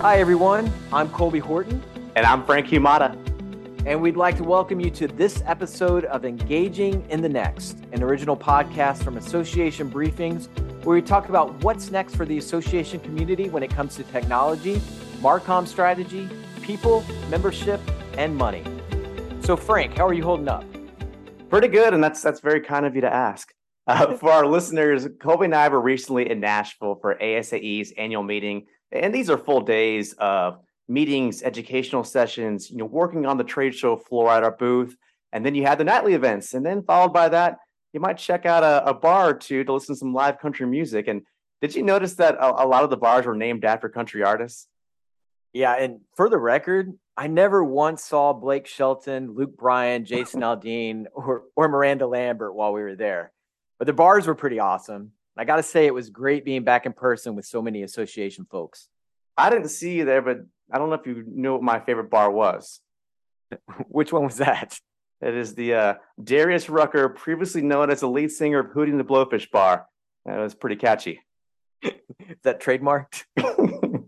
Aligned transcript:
Hi, 0.00 0.18
everyone. 0.18 0.70
I'm 0.92 1.08
Colby 1.08 1.38
Horton. 1.38 1.82
And 2.16 2.26
I'm 2.26 2.44
Frank 2.44 2.66
Humata. 2.66 3.16
And 3.86 4.02
we'd 4.02 4.14
like 4.14 4.36
to 4.36 4.44
welcome 4.44 4.78
you 4.78 4.90
to 4.90 5.08
this 5.08 5.42
episode 5.46 6.04
of 6.04 6.26
Engaging 6.26 7.08
in 7.08 7.22
the 7.22 7.30
Next, 7.30 7.78
an 7.92 8.02
original 8.02 8.36
podcast 8.36 9.02
from 9.02 9.16
Association 9.16 9.90
Briefings, 9.90 10.48
where 10.84 10.96
we 10.96 11.00
talk 11.00 11.30
about 11.30 11.64
what's 11.64 11.90
next 11.90 12.14
for 12.14 12.26
the 12.26 12.36
association 12.36 13.00
community 13.00 13.48
when 13.48 13.62
it 13.62 13.70
comes 13.70 13.96
to 13.96 14.02
technology, 14.02 14.76
Marcom 15.22 15.66
strategy, 15.66 16.28
people, 16.60 17.02
membership, 17.30 17.80
and 18.18 18.36
money. 18.36 18.64
So, 19.40 19.56
Frank, 19.56 19.96
how 19.96 20.06
are 20.06 20.14
you 20.14 20.22
holding 20.22 20.48
up? 20.48 20.66
Pretty 21.48 21.68
good, 21.68 21.94
and 21.94 22.04
that's 22.04 22.20
that's 22.20 22.40
very 22.40 22.60
kind 22.60 22.84
of 22.84 22.94
you 22.94 23.00
to 23.00 23.12
ask. 23.12 23.50
Uh, 23.86 24.14
for 24.14 24.30
our 24.30 24.46
listeners, 24.56 25.08
Colby 25.20 25.46
and 25.46 25.54
I 25.54 25.70
were 25.70 25.80
recently 25.80 26.30
in 26.30 26.38
Nashville 26.38 26.98
for 27.00 27.14
ASAE's 27.14 27.94
annual 27.96 28.22
meeting 28.22 28.66
and 28.92 29.14
these 29.14 29.30
are 29.30 29.38
full 29.38 29.60
days 29.60 30.12
of 30.14 30.58
meetings, 30.88 31.42
educational 31.42 32.04
sessions, 32.04 32.70
you 32.70 32.76
know, 32.76 32.84
working 32.84 33.26
on 33.26 33.36
the 33.36 33.44
trade 33.44 33.74
show 33.74 33.96
floor 33.96 34.30
at 34.30 34.44
our 34.44 34.52
booth. 34.52 34.96
And 35.32 35.44
then 35.44 35.54
you 35.54 35.64
had 35.64 35.78
the 35.78 35.84
nightly 35.84 36.14
events. 36.14 36.54
And 36.54 36.64
then 36.64 36.82
followed 36.82 37.12
by 37.12 37.28
that, 37.30 37.58
you 37.92 38.00
might 38.00 38.18
check 38.18 38.46
out 38.46 38.62
a, 38.62 38.88
a 38.88 38.94
bar 38.94 39.30
or 39.30 39.34
two 39.34 39.64
to 39.64 39.72
listen 39.72 39.94
to 39.94 39.98
some 39.98 40.14
live 40.14 40.38
country 40.38 40.66
music. 40.66 41.08
And 41.08 41.22
did 41.60 41.74
you 41.74 41.82
notice 41.82 42.14
that 42.14 42.34
a, 42.36 42.64
a 42.64 42.66
lot 42.66 42.84
of 42.84 42.90
the 42.90 42.96
bars 42.96 43.26
were 43.26 43.34
named 43.34 43.64
after 43.64 43.88
country 43.88 44.22
artists? 44.22 44.68
Yeah. 45.52 45.74
And 45.74 46.00
for 46.14 46.28
the 46.28 46.38
record, 46.38 46.92
I 47.16 47.28
never 47.28 47.64
once 47.64 48.04
saw 48.04 48.32
Blake 48.34 48.66
Shelton, 48.66 49.34
Luke 49.34 49.56
Bryan, 49.56 50.04
Jason 50.04 50.40
Aldean, 50.42 51.06
or, 51.12 51.44
or 51.56 51.68
Miranda 51.68 52.06
Lambert 52.06 52.54
while 52.54 52.72
we 52.72 52.82
were 52.82 52.96
there. 52.96 53.32
But 53.78 53.86
the 53.86 53.92
bars 53.92 54.26
were 54.26 54.34
pretty 54.34 54.60
awesome. 54.60 55.12
I 55.36 55.44
got 55.44 55.56
to 55.56 55.62
say, 55.62 55.86
it 55.86 55.94
was 55.94 56.10
great 56.10 56.44
being 56.44 56.64
back 56.64 56.86
in 56.86 56.92
person 56.92 57.34
with 57.34 57.44
so 57.44 57.60
many 57.60 57.82
association 57.82 58.46
folks. 58.50 58.88
I 59.36 59.50
didn't 59.50 59.68
see 59.68 59.96
you 59.96 60.04
there, 60.04 60.22
but 60.22 60.40
I 60.72 60.78
don't 60.78 60.88
know 60.88 60.96
if 60.96 61.06
you 61.06 61.24
knew 61.26 61.52
what 61.52 61.62
my 61.62 61.80
favorite 61.80 62.10
bar 62.10 62.30
was. 62.30 62.80
Which 63.88 64.12
one 64.12 64.24
was 64.24 64.38
that? 64.38 64.78
It 65.20 65.34
is 65.34 65.54
the 65.54 65.74
uh, 65.74 65.94
Darius 66.22 66.68
Rucker, 66.68 67.08
previously 67.08 67.62
known 67.62 67.90
as 67.90 68.00
the 68.00 68.08
lead 68.08 68.30
singer 68.30 68.58
of 68.58 68.72
Hootie 68.72 68.90
and 68.90 69.00
the 69.00 69.04
Blowfish 69.04 69.50
Bar. 69.50 69.86
That 70.24 70.38
was 70.38 70.54
pretty 70.54 70.76
catchy. 70.76 71.20
is 71.82 71.92
that 72.42 72.60
trademarked? 72.60 73.24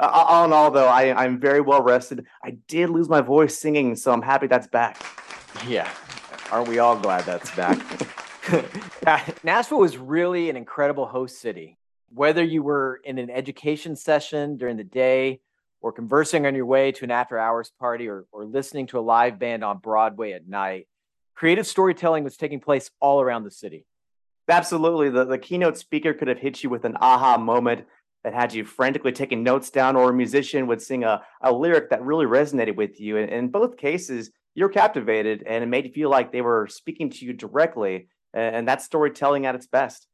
all 0.00 0.44
in 0.44 0.52
all, 0.52 0.70
though, 0.70 0.88
I, 0.88 1.24
I'm 1.24 1.40
very 1.40 1.60
well 1.60 1.82
rested. 1.82 2.26
I 2.44 2.58
did 2.68 2.90
lose 2.90 3.08
my 3.08 3.20
voice 3.20 3.58
singing, 3.58 3.96
so 3.96 4.12
I'm 4.12 4.22
happy 4.22 4.46
that's 4.46 4.66
back. 4.66 5.02
Yeah. 5.66 5.90
Aren't 6.50 6.68
we 6.68 6.78
all 6.78 6.96
glad 6.96 7.24
that's 7.24 7.50
back? 7.54 7.78
Nashville 9.44 9.78
was 9.78 9.96
really 9.96 10.50
an 10.50 10.56
incredible 10.56 11.06
host 11.06 11.40
city. 11.40 11.78
Whether 12.12 12.42
you 12.42 12.64
were 12.64 13.00
in 13.04 13.18
an 13.18 13.30
education 13.30 13.94
session 13.94 14.56
during 14.56 14.76
the 14.76 14.84
day, 14.84 15.40
or 15.80 15.92
conversing 15.92 16.46
on 16.46 16.56
your 16.56 16.66
way 16.66 16.90
to 16.90 17.04
an 17.04 17.12
after 17.12 17.38
hours 17.38 17.70
party, 17.78 18.08
or, 18.08 18.26
or 18.32 18.44
listening 18.44 18.88
to 18.88 18.98
a 18.98 19.00
live 19.00 19.38
band 19.38 19.62
on 19.62 19.78
Broadway 19.78 20.32
at 20.32 20.48
night, 20.48 20.88
creative 21.36 21.66
storytelling 21.66 22.24
was 22.24 22.36
taking 22.36 22.58
place 22.58 22.90
all 22.98 23.20
around 23.20 23.44
the 23.44 23.50
city. 23.50 23.86
Absolutely. 24.48 25.10
The, 25.10 25.24
the 25.24 25.38
keynote 25.38 25.78
speaker 25.78 26.12
could 26.12 26.28
have 26.28 26.38
hit 26.38 26.64
you 26.64 26.70
with 26.70 26.84
an 26.84 26.96
aha 27.00 27.38
moment 27.38 27.84
that 28.24 28.34
had 28.34 28.52
you 28.52 28.64
frantically 28.64 29.12
taking 29.12 29.44
notes 29.44 29.70
down, 29.70 29.94
or 29.94 30.10
a 30.10 30.14
musician 30.14 30.66
would 30.66 30.82
sing 30.82 31.04
a, 31.04 31.22
a 31.42 31.52
lyric 31.52 31.90
that 31.90 32.02
really 32.02 32.26
resonated 32.26 32.74
with 32.74 32.98
you. 33.00 33.18
And 33.18 33.30
in 33.30 33.48
both 33.48 33.76
cases, 33.76 34.32
you're 34.56 34.68
captivated 34.68 35.44
and 35.46 35.62
it 35.62 35.68
made 35.68 35.84
you 35.84 35.92
feel 35.92 36.10
like 36.10 36.32
they 36.32 36.40
were 36.40 36.66
speaking 36.66 37.10
to 37.10 37.24
you 37.24 37.32
directly 37.32 38.08
and 38.36 38.68
that's 38.68 38.84
storytelling 38.84 39.46
at 39.46 39.54
its 39.54 39.66
best. 39.66 40.06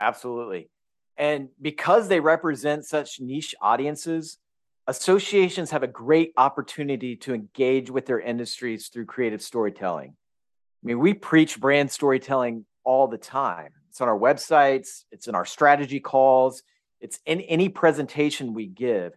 Absolutely. 0.00 0.68
And 1.16 1.50
because 1.60 2.08
they 2.08 2.20
represent 2.20 2.84
such 2.84 3.20
niche 3.20 3.54
audiences, 3.60 4.38
associations 4.86 5.70
have 5.70 5.82
a 5.82 5.88
great 5.88 6.32
opportunity 6.36 7.14
to 7.16 7.32
engage 7.32 7.90
with 7.90 8.06
their 8.06 8.18
industries 8.18 8.88
through 8.88 9.06
creative 9.06 9.40
storytelling. 9.40 10.10
I 10.10 10.86
mean, 10.86 10.98
we 10.98 11.14
preach 11.14 11.60
brand 11.60 11.90
storytelling 11.90 12.64
all 12.82 13.06
the 13.06 13.18
time. 13.18 13.70
It's 13.90 14.00
on 14.00 14.08
our 14.08 14.18
websites, 14.18 15.04
it's 15.12 15.28
in 15.28 15.34
our 15.34 15.44
strategy 15.44 16.00
calls, 16.00 16.62
it's 17.00 17.20
in 17.26 17.40
any 17.42 17.68
presentation 17.68 18.54
we 18.54 18.66
give. 18.66 19.12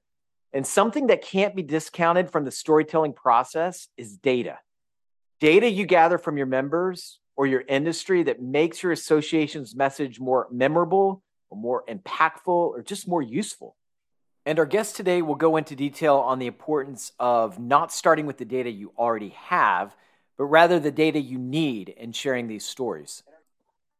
And 0.52 0.68
something 0.68 1.08
that 1.08 1.24
can't 1.24 1.56
be 1.56 1.64
discounted 1.64 2.32
from 2.32 2.46
the 2.46 2.52
storytelling 2.52 3.14
process 3.14 3.88
is 3.98 4.18
data. 4.18 4.60
Data 5.40 5.70
you 5.70 5.86
gather 5.86 6.18
from 6.18 6.38
your 6.38 6.46
members 6.46 7.20
or 7.36 7.48
your 7.48 7.64
industry 7.68 8.24
that 8.24 8.42
makes 8.42 8.84
your 8.84 8.92
association's 8.92 9.76
message 9.76 10.20
more 10.20 10.48
memorable 10.52 11.24
or 11.50 11.58
more 11.58 11.84
impactful 11.90 12.48
or 12.48 12.82
just 12.82 13.08
more 13.08 13.22
useful. 13.22 13.76
And 14.46 14.60
our 14.60 14.66
guest 14.66 14.96
today 14.96 15.22
will 15.22 15.36
go 15.36 15.56
into 15.56 15.76
detail 15.76 16.18
on 16.18 16.40
the 16.40 16.48
importance 16.48 17.14
of 17.18 17.60
not 17.60 17.94
starting 17.94 18.26
with 18.26 18.38
the 18.38 18.46
data 18.46 18.70
you 18.70 18.92
already 18.98 19.30
have, 19.30 19.96
but 20.38 20.46
rather 20.46 20.80
the 20.80 20.92
data 20.92 21.20
you 21.20 21.38
need 21.38 21.90
in 21.90 22.12
sharing 22.12 22.48
these 22.48 22.66
stories. 22.66 23.24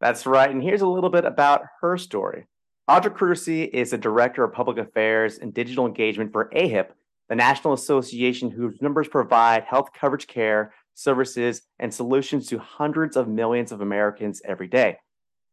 That's 0.02 0.26
right. 0.26 0.50
And 0.50 0.62
here's 0.62 0.82
a 0.82 0.88
little 0.88 1.10
bit 1.10 1.24
about 1.24 1.64
her 1.80 1.98
story. 1.98 2.46
Audra 2.90 3.14
Kruse 3.14 3.70
is 3.70 3.92
the 3.92 3.98
Director 3.98 4.44
of 4.44 4.52
Public 4.52 4.78
Affairs 4.78 5.38
and 5.38 5.54
Digital 5.54 5.86
Engagement 5.86 6.34
for 6.34 6.50
AHIP, 6.54 6.90
the 7.30 7.36
national 7.36 7.74
association 7.74 8.50
whose 8.52 8.82
members 8.82 9.08
provide 9.08 9.64
health 9.64 9.92
coverage 9.98 10.28
care 10.28 10.74
services, 10.94 11.62
and 11.80 11.94
solutions 11.94 12.48
to 12.48 12.60
hundreds 12.60 13.16
of 13.18 13.28
millions 13.28 13.72
of 13.72 13.82
Americans 13.82 14.42
every 14.46 14.68
day. 14.68 14.98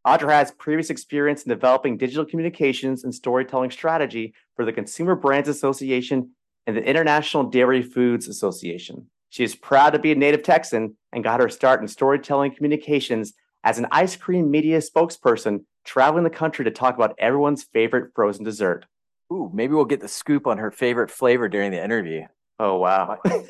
Audra 0.07 0.33
has 0.33 0.51
previous 0.53 0.89
experience 0.89 1.43
in 1.43 1.51
developing 1.51 1.99
digital 1.99 2.25
communications 2.25 3.05
and 3.05 3.15
storytelling 3.15 3.71
strategy 3.71 4.33
for 4.57 4.65
the 4.65 4.73
Consumer 4.73 5.15
Brands 5.15 5.49
Association 5.49 6.31
and 6.67 6.77
the 6.77 6.83
International 6.83 7.45
Dairy 7.45 7.83
Foods 7.83 8.27
Association. 8.27 9.09
She 9.29 9.45
is 9.45 9.55
proud 9.55 9.91
to 9.91 9.99
be 9.99 10.13
a 10.13 10.17
native 10.17 10.43
Texan 10.43 10.97
and 11.13 11.23
got 11.23 11.41
her 11.41 11.49
start 11.49 11.81
in 11.83 11.89
storytelling 11.89 12.55
communications 12.55 13.35
as 13.63 13.79
an 13.79 13.87
ice 13.93 14.17
cream 14.17 14.51
media 14.51 14.79
spokesperson 14.79 15.65
traveling 15.85 16.25
the 16.25 16.31
country 16.31 16.65
to 16.65 16.71
talk 16.71 16.95
about 16.95 17.15
everyone's 17.19 17.65
favorite 17.65 18.13
frozen 18.15 18.45
dessert. 18.45 18.87
Ooh, 19.33 19.51
maybe 19.53 19.75
we'll 19.75 19.85
get 19.85 20.01
the 20.01 20.09
scoop 20.09 20.47
on 20.47 20.59
her 20.59 20.71
favorite 20.71 21.11
flavor 21.11 21.49
during 21.49 21.71
the 21.71 21.83
interview. 21.83 22.23
Oh, 22.59 22.79
wow. 22.79 23.19
Pretty 23.23 23.47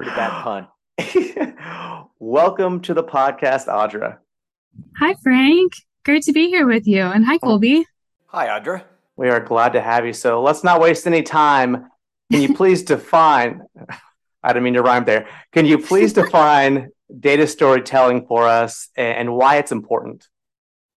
bad 0.00 0.42
pun. 0.42 0.68
Welcome 2.18 2.80
to 2.82 2.94
the 2.94 3.04
podcast, 3.04 3.66
Audra. 3.66 4.18
Hi, 4.96 5.14
Frank. 5.22 5.72
Great 6.04 6.24
to 6.24 6.32
be 6.32 6.48
here 6.48 6.66
with 6.66 6.86
you. 6.86 7.02
And 7.02 7.24
hi, 7.24 7.36
oh. 7.36 7.38
Colby. 7.38 7.84
Hi, 8.26 8.48
Audra. 8.48 8.82
We 9.16 9.28
are 9.28 9.40
glad 9.40 9.74
to 9.74 9.80
have 9.80 10.06
you. 10.06 10.12
So 10.12 10.42
let's 10.42 10.64
not 10.64 10.80
waste 10.80 11.06
any 11.06 11.22
time. 11.22 11.90
Can 12.32 12.42
you 12.42 12.54
please 12.56 12.82
define? 12.82 13.62
I 14.42 14.52
don't 14.52 14.62
mean 14.62 14.74
to 14.74 14.82
rhyme 14.82 15.04
there. 15.04 15.28
Can 15.52 15.66
you 15.66 15.78
please 15.78 16.12
define 16.12 16.90
data 17.18 17.46
storytelling 17.46 18.26
for 18.26 18.48
us 18.48 18.88
and 18.96 19.34
why 19.34 19.56
it's 19.56 19.72
important? 19.72 20.26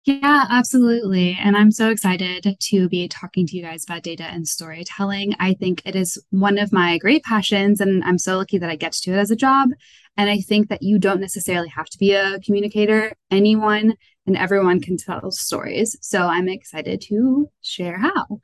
Yeah, 0.10 0.48
absolutely. 0.50 1.38
And 1.40 1.56
I'm 1.56 1.70
so 1.70 1.92
excited 1.92 2.58
to 2.60 2.90
be 2.90 3.08
talking 3.08 3.46
to 3.46 3.56
you 3.56 3.62
guys 3.62 3.84
about 3.84 4.02
data 4.02 4.24
and 4.24 4.48
storytelling. 4.48 5.36
I 5.40 5.54
think 5.54 5.84
it 5.86 5.96
is 5.96 6.18
one 6.32 6.58
of 6.58 6.74
my 6.74 6.98
great 6.98 7.24
passions, 7.24 7.80
and 7.80 8.04
I'm 8.04 8.18
so 8.18 8.38
lucky 8.38 8.58
that 8.58 8.72
I 8.72 8.76
get 8.76 8.94
to 8.94 9.02
do 9.04 9.14
it 9.14 9.20
as 9.20 9.30
a 9.30 9.36
job. 9.36 9.70
And 10.18 10.28
I 10.28 10.40
think 10.40 10.70
that 10.70 10.82
you 10.82 10.98
don't 10.98 11.22
necessarily 11.22 11.68
have 11.68 11.86
to 11.92 11.98
be 12.00 12.14
a 12.14 12.40
communicator. 12.40 13.14
Anyone 13.30 13.94
and 14.26 14.36
everyone 14.36 14.82
can 14.82 14.98
tell 14.98 15.30
stories. 15.30 15.96
So 16.02 16.24
I'm 16.24 16.50
excited 16.50 17.02
to 17.02 17.52
share 17.62 18.00
how. 18.00 18.40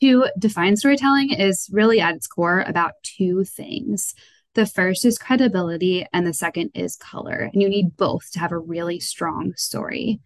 To 0.00 0.24
define 0.38 0.78
storytelling 0.78 1.34
is 1.34 1.68
really 1.70 2.00
at 2.00 2.14
its 2.14 2.28
core 2.28 2.64
about 2.66 2.92
two 3.02 3.44
things. 3.44 4.14
The 4.54 4.64
first 4.64 5.04
is 5.04 5.18
credibility, 5.18 6.06
and 6.14 6.26
the 6.26 6.32
second 6.32 6.70
is 6.74 6.96
color. 6.96 7.50
And 7.52 7.60
you 7.60 7.68
need 7.68 7.98
both 7.98 8.30
to 8.32 8.38
have 8.38 8.52
a 8.52 8.58
really 8.58 9.00
strong 9.00 9.52
story. 9.56 10.20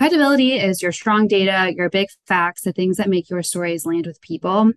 Credibility 0.00 0.54
is 0.54 0.80
your 0.80 0.92
strong 0.92 1.26
data, 1.26 1.74
your 1.76 1.90
big 1.90 2.08
facts, 2.26 2.62
the 2.62 2.72
things 2.72 2.96
that 2.96 3.10
make 3.10 3.28
your 3.28 3.42
stories 3.42 3.84
land 3.84 4.06
with 4.06 4.18
people. 4.22 4.72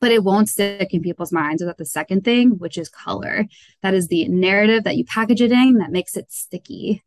But 0.00 0.10
it 0.10 0.24
won't 0.24 0.48
stick 0.48 0.94
in 0.94 1.02
people's 1.02 1.32
minds 1.32 1.60
without 1.60 1.76
the 1.76 1.84
second 1.84 2.24
thing, 2.24 2.52
which 2.52 2.78
is 2.78 2.88
color. 2.88 3.44
That 3.82 3.92
is 3.92 4.08
the 4.08 4.26
narrative 4.26 4.84
that 4.84 4.96
you 4.96 5.04
package 5.04 5.42
it 5.42 5.52
in 5.52 5.74
that 5.74 5.92
makes 5.92 6.16
it 6.16 6.32
sticky. 6.32 7.04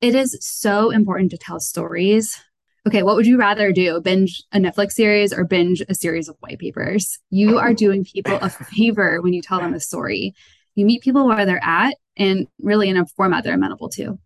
It 0.00 0.14
is 0.14 0.38
so 0.40 0.88
important 0.88 1.32
to 1.32 1.36
tell 1.36 1.60
stories. 1.60 2.42
Okay, 2.86 3.02
what 3.02 3.16
would 3.16 3.26
you 3.26 3.36
rather 3.36 3.72
do? 3.72 4.00
Binge 4.00 4.42
a 4.52 4.58
Netflix 4.58 4.92
series 4.92 5.34
or 5.34 5.44
binge 5.44 5.82
a 5.86 5.94
series 5.94 6.30
of 6.30 6.36
white 6.40 6.60
papers? 6.60 7.18
You 7.28 7.58
are 7.58 7.74
doing 7.74 8.06
people 8.06 8.38
a 8.40 8.48
favor 8.74 9.20
when 9.20 9.34
you 9.34 9.42
tell 9.42 9.60
them 9.60 9.74
a 9.74 9.80
story. 9.80 10.34
You 10.74 10.86
meet 10.86 11.02
people 11.02 11.26
where 11.26 11.44
they're 11.44 11.62
at 11.62 11.94
and 12.16 12.46
really 12.58 12.88
in 12.88 12.96
a 12.96 13.04
format 13.04 13.44
they're 13.44 13.52
amenable 13.52 13.90
to 13.90 14.18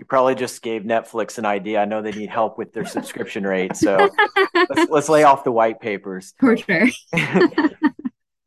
you 0.00 0.06
probably 0.06 0.34
just 0.34 0.62
gave 0.62 0.82
Netflix 0.82 1.36
an 1.36 1.44
idea. 1.44 1.78
I 1.78 1.84
know 1.84 2.00
they 2.00 2.10
need 2.10 2.30
help 2.30 2.56
with 2.56 2.72
their 2.72 2.86
subscription 2.86 3.44
rate, 3.44 3.76
so 3.76 4.08
let's, 4.54 4.90
let's 4.90 5.08
lay 5.10 5.24
off 5.24 5.44
the 5.44 5.52
white 5.52 5.78
papers. 5.78 6.32
For 6.40 6.56
sure. 6.56 6.86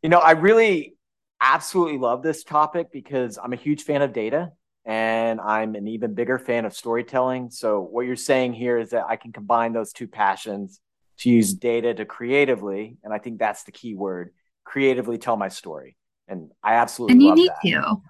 you 0.02 0.10
know, 0.10 0.18
I 0.18 0.32
really 0.32 0.96
absolutely 1.40 2.00
love 2.00 2.24
this 2.24 2.44
topic 2.44 2.88
because 2.92 3.38
I'm 3.38 3.54
a 3.54 3.56
huge 3.56 3.84
fan 3.84 4.02
of 4.02 4.14
data 4.14 4.52
and 4.84 5.40
I'm 5.40 5.76
an 5.76 5.88
even 5.88 6.16
bigger 6.16 6.40
fan 6.40 6.66
of 6.66 6.76
storytelling. 6.76 7.52
So, 7.52 7.82
what 7.82 8.08
you're 8.08 8.16
saying 8.16 8.54
here 8.54 8.80
is 8.80 8.90
that 8.90 9.06
I 9.08 9.16
can 9.16 9.32
combine 9.32 9.74
those 9.74 9.94
two 9.94 10.08
passions 10.08 10.80
to 11.20 11.30
use 11.30 11.54
data 11.54 11.94
to 11.94 12.04
creatively, 12.04 12.98
and 13.04 13.14
I 13.14 13.20
think 13.20 13.38
that's 13.38 13.64
the 13.64 13.72
key 13.72 13.94
word, 13.94 14.34
creatively 14.64 15.20
tell 15.20 15.38
my 15.38 15.50
story. 15.50 15.98
And 16.28 16.50
I 16.64 16.74
absolutely 16.74 17.14
and 17.14 17.22
you 17.22 17.36
need 17.36 17.50
that. 17.50 17.62
to. 17.62 18.02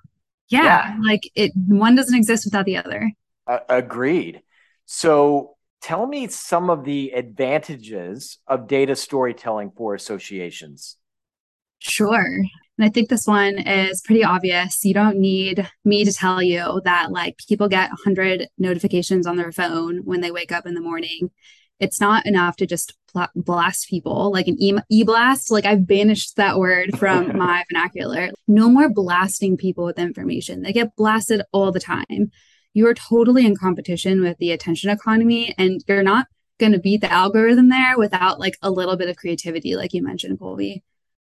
Yeah, 0.47 0.63
yeah, 0.63 0.95
like 1.03 1.29
it 1.35 1.51
one 1.55 1.95
doesn't 1.95 2.15
exist 2.15 2.45
without 2.45 2.65
the 2.65 2.77
other. 2.77 3.11
Uh, 3.45 3.59
agreed. 3.69 4.41
So 4.85 5.55
tell 5.81 6.07
me 6.07 6.27
some 6.27 6.69
of 6.69 6.85
the 6.85 7.11
advantages 7.11 8.39
of 8.47 8.67
data 8.67 8.95
storytelling 8.95 9.71
for 9.75 9.95
associations. 9.95 10.97
Sure. 11.79 12.41
And 12.77 12.85
I 12.85 12.89
think 12.89 13.09
this 13.09 13.27
one 13.27 13.59
is 13.59 14.01
pretty 14.01 14.23
obvious. 14.23 14.83
You 14.85 14.93
don't 14.93 15.17
need 15.17 15.69
me 15.83 16.05
to 16.05 16.13
tell 16.13 16.41
you 16.41 16.81
that 16.85 17.11
like 17.11 17.37
people 17.47 17.67
get 17.67 17.89
100 17.89 18.47
notifications 18.57 19.27
on 19.27 19.35
their 19.35 19.51
phone 19.51 19.99
when 20.05 20.21
they 20.21 20.31
wake 20.31 20.51
up 20.51 20.65
in 20.65 20.73
the 20.73 20.81
morning. 20.81 21.29
It's 21.79 21.99
not 21.99 22.25
enough 22.25 22.55
to 22.57 22.65
just 22.65 22.93
blast 23.35 23.89
people 23.89 24.31
like 24.31 24.47
an 24.47 24.57
e 24.59 25.03
blast. 25.03 25.51
Like 25.51 25.65
I've 25.65 25.85
banished 25.85 26.37
that 26.37 26.57
word 26.57 26.97
from 26.97 27.37
my 27.37 27.63
vernacular. 27.69 28.29
No 28.47 28.69
more 28.69 28.89
blasting 28.89 29.57
people 29.57 29.85
with 29.85 29.99
information. 29.99 30.61
They 30.61 30.73
get 30.73 30.95
blasted 30.95 31.41
all 31.51 31.71
the 31.71 31.79
time. 31.79 32.31
You're 32.73 32.93
totally 32.93 33.45
in 33.45 33.55
competition 33.55 34.21
with 34.21 34.37
the 34.37 34.51
attention 34.51 34.89
economy, 34.89 35.53
and 35.57 35.83
you're 35.87 36.03
not 36.03 36.27
going 36.59 36.71
to 36.71 36.79
beat 36.79 37.01
the 37.01 37.11
algorithm 37.11 37.69
there 37.69 37.97
without 37.97 38.39
like 38.39 38.57
a 38.61 38.71
little 38.71 38.95
bit 38.95 39.09
of 39.09 39.15
creativity, 39.15 39.75
like 39.75 39.93
you 39.93 40.03
mentioned, 40.03 40.39
Colby. 40.39 40.83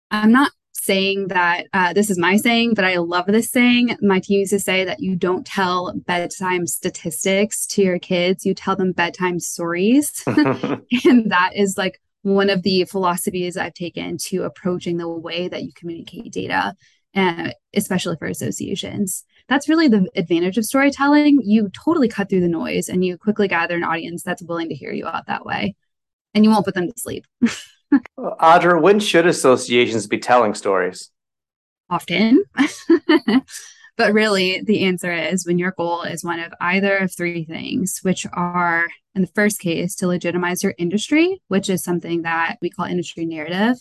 I'm 0.10 0.32
not 0.32 0.52
saying 0.74 1.28
that 1.28 1.68
uh, 1.74 1.94
this 1.94 2.10
is 2.10 2.18
my 2.18 2.38
saying, 2.38 2.74
but 2.74 2.86
I 2.86 2.98
love 2.98 3.26
this 3.28 3.52
saying. 3.52 3.98
My 4.02 4.20
team 4.20 4.40
used 4.40 4.52
to 4.52 4.60
say 4.60 4.86
that 4.86 5.02
you 5.02 5.16
don't 5.16 5.46
tell 5.46 5.94
bedtime 6.06 6.66
statistics 6.66 7.66
to 7.68 7.82
your 7.82 8.00
kids, 8.00 8.46
you 8.46 8.54
tell 8.54 8.76
them 8.76 8.94
bedtime 8.94 9.40
stories. 9.40 10.24
and 10.28 11.32
that 11.32 11.52
is 11.56 11.78
like 11.78 12.00
one 12.22 12.50
of 12.50 12.64
the 12.64 12.86
philosophies 12.86 13.58
I've 13.58 13.74
taken 13.74 14.18
to 14.28 14.44
approaching 14.44 14.98
the 14.98 15.10
way 15.10 15.48
that 15.48 15.64
you 15.64 15.72
communicate 15.76 16.32
data, 16.32 16.76
uh, 17.16 17.52
especially 17.74 18.16
for 18.18 18.28
associations. 18.28 19.24
That's 19.50 19.70
really 19.70 19.88
the 19.88 20.10
advantage 20.16 20.58
of 20.58 20.66
storytelling. 20.66 21.42
You 21.44 21.70
totally 21.70 22.10
cut 22.10 22.30
through 22.30 22.42
the 22.42 22.48
noise 22.48 22.90
and 22.90 23.04
you 23.04 23.18
quickly 23.18 23.48
gather 23.48 23.76
an 23.76 23.84
audience 23.84 24.24
that's 24.24 24.42
willing 24.42 24.70
to 24.70 24.76
hear 24.76 24.92
you 24.92 25.08
out 25.08 25.28
that 25.28 25.46
way. 25.46 25.76
And 26.34 26.44
you 26.44 26.52
won't 26.52 26.66
put 26.66 26.76
them 26.76 26.92
to 26.92 27.00
sleep. 27.00 27.26
Audra, 28.20 28.82
when 28.82 29.00
should 29.00 29.26
associations 29.26 30.08
be 30.08 30.20
telling 30.20 30.54
stories? 30.54 31.10
Often. 31.90 32.44
but 33.98 34.14
really, 34.14 34.62
the 34.62 34.84
answer 34.84 35.14
is 35.14 35.48
when 35.48 35.58
your 35.58 35.72
goal 35.72 36.04
is 36.04 36.24
one 36.24 36.40
of 36.40 36.54
either 36.60 36.98
of 36.98 37.16
three 37.16 37.46
things, 37.46 38.00
which 38.02 38.26
are, 38.34 38.88
in 39.16 39.22
the 39.22 39.32
first 39.34 39.62
case, 39.62 39.96
to 39.96 40.08
legitimize 40.08 40.64
your 40.64 40.76
industry, 40.78 41.42
which 41.48 41.70
is 41.70 41.84
something 41.84 42.24
that 42.24 42.58
we 42.62 42.70
call 42.70 42.86
industry 42.86 43.26
narrative, 43.26 43.78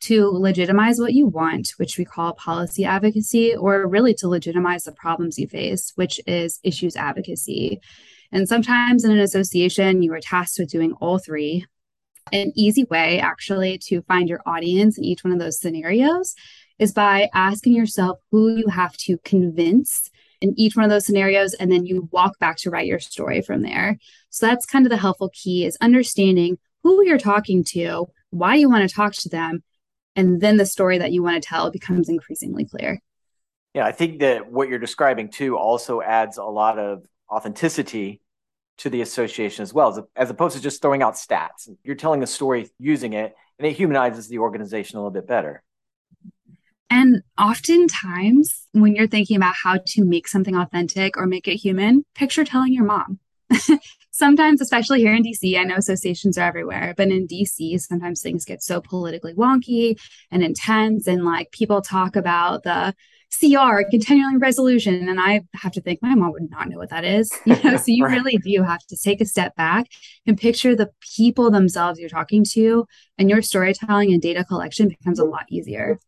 to 0.00 0.26
legitimize 0.26 0.98
what 0.98 1.14
you 1.14 1.26
want, 1.26 1.72
which 1.78 1.98
we 1.98 2.04
call 2.04 2.34
policy 2.34 2.84
advocacy, 2.84 3.54
or 3.54 3.86
really 3.86 4.14
to 4.14 4.28
legitimize 4.28 4.84
the 4.84 4.92
problems 4.92 5.38
you 5.38 5.48
face, 5.48 5.92
which 5.94 6.20
is 6.26 6.60
issues 6.62 6.96
advocacy. 6.96 7.80
And 8.32 8.48
sometimes 8.48 9.04
in 9.04 9.10
an 9.10 9.18
association, 9.18 10.02
you 10.02 10.12
are 10.12 10.20
tasked 10.20 10.58
with 10.58 10.70
doing 10.70 10.92
all 11.00 11.18
three, 11.18 11.64
an 12.32 12.52
easy 12.54 12.84
way, 12.84 13.20
actually, 13.20 13.78
to 13.84 14.02
find 14.02 14.28
your 14.28 14.42
audience 14.46 14.98
in 14.98 15.04
each 15.04 15.24
one 15.24 15.32
of 15.32 15.38
those 15.38 15.60
scenarios 15.60 16.34
is 16.78 16.92
by 16.92 17.30
asking 17.34 17.74
yourself 17.74 18.18
who 18.30 18.54
you 18.54 18.68
have 18.68 18.96
to 18.98 19.18
convince 19.18 20.10
in 20.40 20.54
each 20.58 20.76
one 20.76 20.84
of 20.84 20.90
those 20.90 21.06
scenarios 21.06 21.54
and 21.54 21.72
then 21.72 21.86
you 21.86 22.08
walk 22.12 22.38
back 22.38 22.56
to 22.58 22.70
write 22.70 22.86
your 22.86 22.98
story 22.98 23.40
from 23.40 23.62
there 23.62 23.98
so 24.28 24.46
that's 24.46 24.66
kind 24.66 24.84
of 24.84 24.90
the 24.90 24.96
helpful 24.96 25.30
key 25.32 25.64
is 25.64 25.78
understanding 25.80 26.58
who 26.82 27.02
you're 27.04 27.18
talking 27.18 27.64
to 27.64 28.06
why 28.30 28.54
you 28.54 28.68
want 28.68 28.86
to 28.86 28.94
talk 28.94 29.14
to 29.14 29.28
them 29.28 29.62
and 30.16 30.40
then 30.40 30.56
the 30.56 30.66
story 30.66 30.98
that 30.98 31.12
you 31.12 31.22
want 31.22 31.40
to 31.40 31.48
tell 31.48 31.70
becomes 31.70 32.08
increasingly 32.08 32.64
clear 32.64 33.00
yeah 33.74 33.86
i 33.86 33.92
think 33.92 34.20
that 34.20 34.50
what 34.50 34.68
you're 34.68 34.78
describing 34.78 35.30
too 35.30 35.56
also 35.56 36.00
adds 36.00 36.38
a 36.38 36.44
lot 36.44 36.78
of 36.78 37.04
authenticity 37.30 38.20
to 38.78 38.90
the 38.90 39.00
association 39.00 39.62
as 39.62 39.72
well, 39.72 39.88
as, 39.88 40.00
as 40.14 40.30
opposed 40.30 40.56
to 40.56 40.62
just 40.62 40.82
throwing 40.82 41.02
out 41.02 41.14
stats. 41.14 41.68
You're 41.82 41.96
telling 41.96 42.22
a 42.22 42.26
story 42.26 42.68
using 42.78 43.14
it, 43.14 43.34
and 43.58 43.66
it 43.66 43.72
humanizes 43.72 44.28
the 44.28 44.38
organization 44.38 44.98
a 44.98 45.00
little 45.00 45.10
bit 45.10 45.26
better. 45.26 45.62
And 46.88 47.22
oftentimes, 47.38 48.66
when 48.72 48.94
you're 48.94 49.08
thinking 49.08 49.36
about 49.36 49.54
how 49.54 49.80
to 49.84 50.04
make 50.04 50.28
something 50.28 50.54
authentic 50.54 51.16
or 51.16 51.26
make 51.26 51.48
it 51.48 51.56
human, 51.56 52.04
picture 52.14 52.44
telling 52.44 52.72
your 52.72 52.84
mom. 52.84 53.18
sometimes, 54.16 54.60
especially 54.60 55.00
here 55.00 55.14
in 55.14 55.22
DC, 55.22 55.58
I 55.58 55.64
know 55.64 55.76
associations 55.76 56.38
are 56.38 56.48
everywhere, 56.48 56.94
but 56.96 57.08
in 57.08 57.26
DC, 57.26 57.78
sometimes 57.80 58.22
things 58.22 58.44
get 58.44 58.62
so 58.62 58.80
politically 58.80 59.34
wonky 59.34 59.98
and 60.30 60.42
intense, 60.42 61.06
and 61.06 61.24
like 61.24 61.50
people 61.52 61.82
talk 61.82 62.16
about 62.16 62.62
the 62.62 62.94
CR, 63.38 63.82
continuing 63.90 64.38
resolution. 64.38 65.08
And 65.08 65.20
I 65.20 65.42
have 65.54 65.72
to 65.72 65.82
think 65.82 66.00
my 66.00 66.14
mom 66.14 66.32
would 66.32 66.50
not 66.50 66.68
know 66.68 66.78
what 66.78 66.90
that 66.90 67.04
is. 67.04 67.30
You 67.46 67.56
know, 67.62 67.76
so 67.76 67.84
you 67.88 68.04
right. 68.06 68.12
really 68.12 68.38
do 68.38 68.62
have 68.62 68.84
to 68.86 68.96
take 68.96 69.20
a 69.20 69.24
step 69.24 69.54
back 69.56 69.86
and 70.26 70.38
picture 70.38 70.74
the 70.74 70.90
people 71.16 71.50
themselves 71.50 72.00
you're 72.00 72.08
talking 72.08 72.44
to, 72.52 72.86
and 73.18 73.28
your 73.28 73.42
storytelling 73.42 74.12
and 74.12 74.22
data 74.22 74.44
collection 74.44 74.88
becomes 74.88 75.18
a 75.18 75.24
lot 75.24 75.44
easier. 75.50 75.98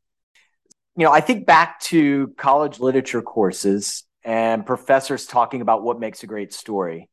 You 0.96 1.04
know, 1.04 1.12
I 1.12 1.20
think 1.20 1.46
back 1.46 1.78
to 1.81 2.28
college 2.37 2.81
literature 2.81 3.22
courses 3.22 4.04
and 4.25 4.66
professors 4.66 5.26
talking 5.26 5.61
about 5.61 5.82
what 5.82 6.00
makes 6.00 6.22
a 6.22 6.26
great 6.26 6.52
story. 6.52 7.08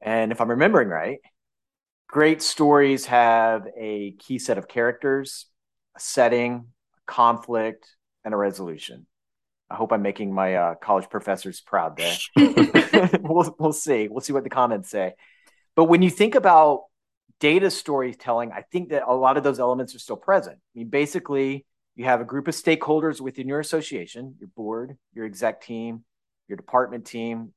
And 0.00 0.32
if 0.32 0.40
I'm 0.40 0.50
remembering 0.50 0.88
right, 0.88 1.18
great 2.08 2.42
stories 2.42 3.06
have 3.06 3.66
a 3.76 4.12
key 4.18 4.38
set 4.38 4.58
of 4.58 4.68
characters, 4.68 5.46
a 5.96 6.00
setting, 6.00 6.66
a 6.96 7.12
conflict, 7.12 7.96
and 8.24 8.34
a 8.34 8.36
resolution. 8.36 9.06
I 9.70 9.74
hope 9.74 9.92
I'm 9.92 10.02
making 10.02 10.32
my 10.32 10.54
uh, 10.54 10.74
college 10.76 11.10
professors 11.10 11.60
proud 11.60 11.96
there. 11.96 12.16
we'll, 13.20 13.56
we'll 13.58 13.72
see. 13.72 14.08
We'll 14.08 14.20
see 14.20 14.32
what 14.32 14.44
the 14.44 14.50
comments 14.50 14.90
say. 14.90 15.14
But 15.74 15.84
when 15.84 16.02
you 16.02 16.10
think 16.10 16.34
about 16.34 16.84
data 17.40 17.70
storytelling, 17.70 18.52
I 18.52 18.62
think 18.62 18.90
that 18.90 19.02
a 19.06 19.14
lot 19.14 19.36
of 19.36 19.44
those 19.44 19.60
elements 19.60 19.94
are 19.94 19.98
still 19.98 20.16
present. 20.16 20.56
I 20.56 20.78
mean, 20.78 20.88
basically, 20.88 21.66
you 21.94 22.04
have 22.04 22.20
a 22.20 22.24
group 22.24 22.48
of 22.48 22.54
stakeholders 22.54 23.20
within 23.20 23.48
your 23.48 23.60
association, 23.60 24.36
your 24.38 24.48
board, 24.56 24.96
your 25.12 25.26
exec 25.26 25.62
team, 25.62 26.04
your 26.48 26.56
department 26.56 27.06
team. 27.06 27.52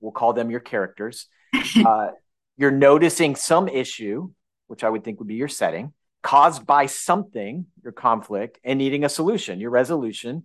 We'll 0.00 0.12
call 0.12 0.32
them 0.32 0.50
your 0.50 0.60
characters. 0.60 1.26
Uh, 1.84 2.08
you're 2.56 2.70
noticing 2.70 3.36
some 3.36 3.68
issue, 3.68 4.30
which 4.66 4.82
I 4.84 4.90
would 4.90 5.04
think 5.04 5.18
would 5.18 5.28
be 5.28 5.34
your 5.34 5.48
setting, 5.48 5.92
caused 6.22 6.66
by 6.66 6.86
something, 6.86 7.66
your 7.82 7.92
conflict, 7.92 8.58
and 8.64 8.78
needing 8.78 9.04
a 9.04 9.08
solution, 9.08 9.60
your 9.60 9.70
resolution 9.70 10.44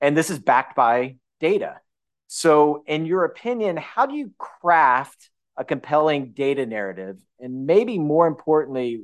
and 0.00 0.16
this 0.16 0.30
is 0.30 0.38
backed 0.38 0.74
by 0.74 1.16
data. 1.40 1.80
So, 2.26 2.84
in 2.86 3.06
your 3.06 3.24
opinion, 3.24 3.76
how 3.76 4.06
do 4.06 4.14
you 4.14 4.32
craft 4.38 5.30
a 5.56 5.64
compelling 5.64 6.32
data 6.32 6.64
narrative? 6.64 7.18
And 7.38 7.66
maybe 7.66 7.98
more 7.98 8.26
importantly, 8.26 9.02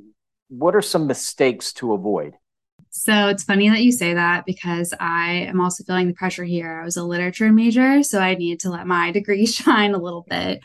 what 0.49 0.75
are 0.75 0.81
some 0.81 1.07
mistakes 1.07 1.73
to 1.73 1.93
avoid? 1.93 2.33
So 2.97 3.27
it's 3.27 3.43
funny 3.43 3.69
that 3.69 3.83
you 3.83 3.91
say 3.91 4.15
that 4.15 4.45
because 4.45 4.91
I 4.99 5.45
am 5.47 5.61
also 5.61 5.83
feeling 5.83 6.07
the 6.07 6.13
pressure 6.13 6.43
here. 6.43 6.81
I 6.81 6.83
was 6.83 6.97
a 6.97 7.03
literature 7.03 7.51
major, 7.53 8.01
so 8.01 8.19
I 8.19 8.33
need 8.33 8.59
to 8.61 8.71
let 8.71 8.87
my 8.87 9.11
degree 9.19 9.45
shine 9.45 9.93
a 9.93 9.99
little 9.99 10.25
bit. 10.27 10.61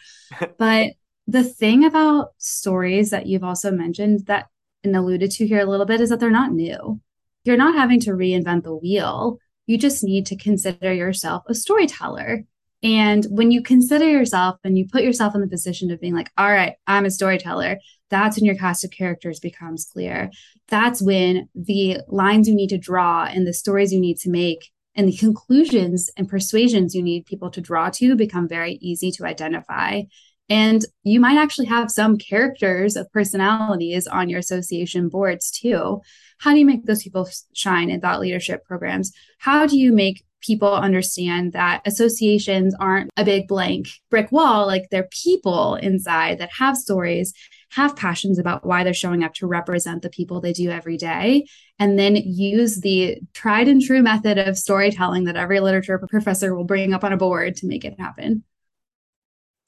but 0.59 0.93
the 1.27 1.45
thing 1.45 1.85
about 1.85 2.31
stories 2.39 3.11
that 3.11 3.27
you've 3.27 3.45
also 3.45 3.71
mentioned 3.71 4.27
that 4.27 4.47
and 4.83 4.97
alluded 4.97 5.31
to 5.33 5.47
here 5.47 5.61
a 5.61 5.67
little 5.67 5.87
bit 5.87 6.01
is 6.01 6.09
that 6.09 6.21
they're 6.21 6.31
not 6.31 6.53
new. 6.53 7.01
You're 7.45 7.59
not 7.59 7.75
having 7.75 8.01
to 8.01 8.13
reinvent 8.13 8.65
the 8.65 8.75
wheel. 8.75 9.39
You 9.67 9.77
just 9.77 10.03
need 10.03 10.27
to 10.27 10.37
consider 10.37 10.93
yourself 10.93 11.45
a 11.47 11.55
storyteller. 11.55 12.45
And 12.83 13.25
when 13.31 13.51
you 13.51 13.63
consider 13.63 14.09
yourself 14.09 14.59
and 14.65 14.77
you 14.77 14.87
put 14.91 15.05
yourself 15.05 15.35
in 15.35 15.41
the 15.41 15.47
position 15.47 15.91
of 15.91 16.01
being 16.01 16.15
like, 16.15 16.31
all 16.37 16.51
right, 16.51 16.75
I'm 16.87 17.05
a 17.05 17.11
storyteller, 17.11 17.79
that's 18.11 18.37
when 18.37 18.45
your 18.45 18.57
cast 18.57 18.85
of 18.85 18.91
characters 18.91 19.39
becomes 19.39 19.89
clear. 19.93 20.31
That's 20.69 21.01
when 21.01 21.49
the 21.55 21.99
lines 22.09 22.49
you 22.49 22.55
need 22.55 22.71
to 22.71 22.79
draw 22.79 23.25
and 23.25 23.47
the 23.47 23.55
stories 23.55 23.93
you 23.93 24.01
need 24.01 24.19
to 24.19 24.31
make 24.31 24.71
and 24.95 25.09
the 25.09 25.17
conclusions 25.17 26.11
and 26.17 26.29
persuasions 26.29 26.95
you 26.95 27.03
need 27.03 27.25
people 27.25 27.51
to 27.51 27.61
draw 27.61 27.89
to 27.91 28.17
become 28.17 28.49
very 28.49 28.75
easy 28.83 29.11
to 29.13 29.25
identify. 29.25 30.03
And 30.49 30.85
you 31.03 31.21
might 31.21 31.39
actually 31.39 31.69
have 31.69 31.91
some 31.91 32.19
characters 32.19 32.97
of 32.97 33.11
personalities 33.13 34.07
on 34.07 34.29
your 34.29 34.41
association 34.41 35.09
boards 35.09 35.51
too. 35.51 36.03
How 36.39 36.53
do 36.53 36.59
you 36.59 36.67
make 36.67 36.85
those 36.85 37.03
people 37.03 37.29
shine 37.55 37.89
in 37.89 38.01
thought 38.01 38.21
leadership 38.21 38.65
programs? 38.65 39.13
How 39.39 39.67
do 39.67 39.79
you 39.79 39.93
make 39.93 40.25
people 40.43 40.73
understand 40.73 41.53
that 41.53 41.83
associations 41.87 42.75
aren't 42.79 43.11
a 43.17 43.25
big 43.25 43.49
blank 43.49 43.89
brick 44.11 44.31
wall, 44.31 44.67
like 44.67 44.89
they're 44.91 45.09
people 45.11 45.77
inside 45.77 46.39
that 46.39 46.51
have 46.59 46.77
stories, 46.77 47.33
have 47.71 47.97
passions 47.97 48.39
about 48.39 48.67
why 48.67 48.85
they're 48.85 48.93
showing 48.93 49.25
up 49.25 49.35
to 49.35 49.47
represent 49.47 50.03
the 50.03 50.11
people 50.11 50.41
they 50.41 50.53
do 50.53 50.71
every 50.71 50.97
day, 50.97 51.47
and 51.79 51.99
then 51.99 52.17
use 52.17 52.81
the 52.81 53.19
tried 53.33 53.69
and 53.69 53.81
true 53.81 54.03
method 54.03 54.39
of 54.39 54.59
storytelling 54.59 55.25
that 55.25 55.37
every 55.37 55.61
literature 55.61 55.99
professor 56.11 56.55
will 56.55 56.65
bring 56.65 56.93
up 56.93 57.05
on 57.05 57.13
a 57.13 57.17
board 57.17 57.57
to 57.57 57.67
make 57.67 57.85
it 57.85 57.99
happen 57.99 58.45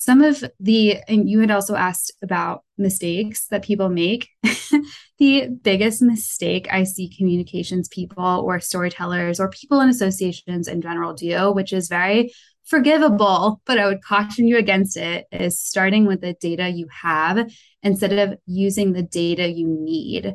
some 0.04 0.20
of 0.20 0.44
the 0.60 0.98
and 1.08 1.30
you 1.30 1.40
had 1.40 1.50
also 1.50 1.76
asked 1.76 2.12
about 2.22 2.62
mistakes 2.76 3.46
that 3.46 3.64
people 3.64 3.88
make 3.88 4.28
the 5.18 5.48
biggest 5.62 6.02
mistake 6.02 6.68
I 6.70 6.84
see 6.84 7.08
communications 7.16 7.88
people 7.88 8.22
or 8.44 8.60
storytellers 8.60 9.40
or 9.40 9.48
people 9.48 9.80
in 9.80 9.88
associations 9.88 10.68
in 10.68 10.82
general 10.82 11.14
do, 11.14 11.52
which 11.52 11.72
is 11.72 11.88
very 11.88 12.34
forgivable, 12.64 13.62
but 13.64 13.78
I 13.78 13.86
would 13.86 14.04
caution 14.04 14.46
you 14.46 14.58
against 14.58 14.98
it, 14.98 15.24
is 15.32 15.58
starting 15.58 16.04
with 16.04 16.20
the 16.20 16.34
data 16.34 16.68
you 16.68 16.86
have 16.92 17.50
instead 17.82 18.12
of 18.12 18.38
using 18.44 18.92
the 18.92 19.02
data 19.02 19.48
you 19.48 19.66
need. 19.66 20.34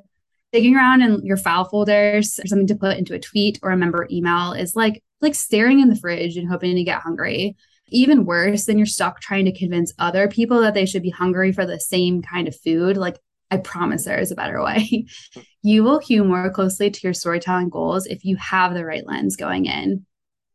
Digging 0.52 0.76
around 0.76 1.04
in 1.04 1.24
your 1.24 1.38
file 1.38 1.66
folders 1.66 2.40
for 2.42 2.48
something 2.48 2.66
to 2.68 2.76
put 2.76 2.98
into 2.98 3.14
a 3.14 3.20
tweet 3.20 3.60
or 3.62 3.70
a 3.70 3.78
member 3.78 4.08
email 4.10 4.54
is 4.54 4.76
like 4.76 5.04
like 5.22 5.36
staring 5.36 5.80
in 5.80 5.90
the 5.90 5.96
fridge 5.96 6.38
and 6.38 6.50
hoping 6.50 6.76
to 6.76 6.84
get 6.84 7.02
hungry. 7.02 7.56
Even 7.92 8.26
worse, 8.26 8.66
then 8.66 8.78
you're 8.78 8.88
stuck 8.88 9.22
trying 9.22 9.46
to 9.46 9.58
convince 9.58 9.94
other 10.00 10.28
people 10.28 10.62
that 10.62 10.74
they 10.74 10.86
should 10.86 11.04
be 11.04 11.10
hungry 11.10 11.52
for 11.52 11.66
the 11.66 11.80
same 11.80 12.22
kind 12.22 12.48
of 12.48 12.56
food. 12.56 12.98
Like 12.98 13.18
I 13.52 13.58
promise 13.58 14.06
there 14.06 14.20
is 14.20 14.32
a 14.32 14.36
better 14.36 14.64
way. 14.64 15.06
you 15.62 15.84
will 15.84 16.00
hew 16.00 16.24
more 16.24 16.50
closely 16.52 16.90
to 16.90 17.00
your 17.04 17.14
storytelling 17.14 17.70
goals 17.70 18.06
if 18.06 18.24
you 18.24 18.36
have 18.38 18.74
the 18.74 18.86
right 18.86 19.06
lens 19.06 19.36
going 19.36 19.66
in. 19.66 20.06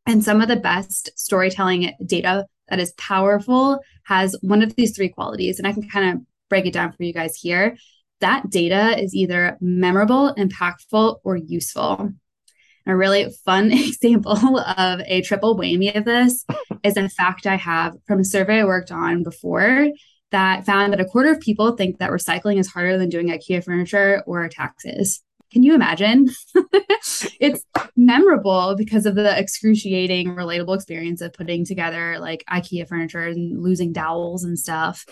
And 0.07 0.23
some 0.23 0.41
of 0.41 0.49
the 0.49 0.57
best 0.57 1.11
storytelling 1.19 1.93
data 2.05 2.47
that 2.69 2.79
is 2.79 2.93
powerful 2.93 3.81
has 4.05 4.37
one 4.43 4.63
of 4.63 4.75
these 4.77 4.95
three 4.95 5.09
qualities. 5.09 5.59
And 5.59 5.67
I 5.67 5.73
can 5.73 5.89
kind 5.89 6.15
of 6.15 6.27
break 6.49 6.67
it 6.67 6.73
down 6.73 6.93
for 6.93 7.03
you 7.03 7.13
guys 7.13 7.37
here. 7.37 7.77
That 8.21 8.49
data 8.49 9.01
is 9.03 9.15
either 9.15 9.59
memorable, 9.61 10.35
impactful, 10.35 11.19
or 11.25 11.37
useful. 11.37 12.13
A 12.87 12.97
really 12.97 13.31
fun 13.45 13.73
example 13.73 14.59
of 14.59 15.01
a 15.07 15.23
triple 15.23 15.57
whammy 15.57 15.95
of 15.97 16.05
this 16.05 16.45
is 16.83 16.97
a 16.97 17.09
fact 17.09 17.47
I 17.47 17.57
have 17.57 17.97
from 18.07 18.21
a 18.21 18.25
survey 18.25 18.61
I 18.61 18.65
worked 18.65 18.91
on 18.91 19.23
before 19.23 19.89
that 20.31 20.67
found 20.67 20.93
that 20.93 21.01
a 21.01 21.05
quarter 21.05 21.31
of 21.31 21.41
people 21.41 21.77
think 21.77 21.99
that 21.99 22.11
recycling 22.11 22.59
is 22.59 22.67
harder 22.67 22.99
than 22.99 23.09
doing 23.09 23.29
IKEA 23.29 23.63
furniture 23.65 24.23
or 24.27 24.49
taxes. 24.49 25.23
Can 25.53 25.63
you 25.63 25.75
imagine? 25.75 26.29
it's 27.41 27.65
memorable 27.97 28.75
because 28.77 29.07
of 29.07 29.15
the 29.15 29.39
excruciating, 29.39 30.35
relatable 30.35 30.75
experience 30.75 31.21
of 31.21 31.33
putting 31.33 31.65
together 31.65 32.19
like 32.19 32.43
IKEA 32.51 32.89
furniture 32.89 33.23
and 33.23 33.63
losing 33.63 33.93
dowels 33.93 34.43
and 34.43 34.59
stuff. 34.59 35.07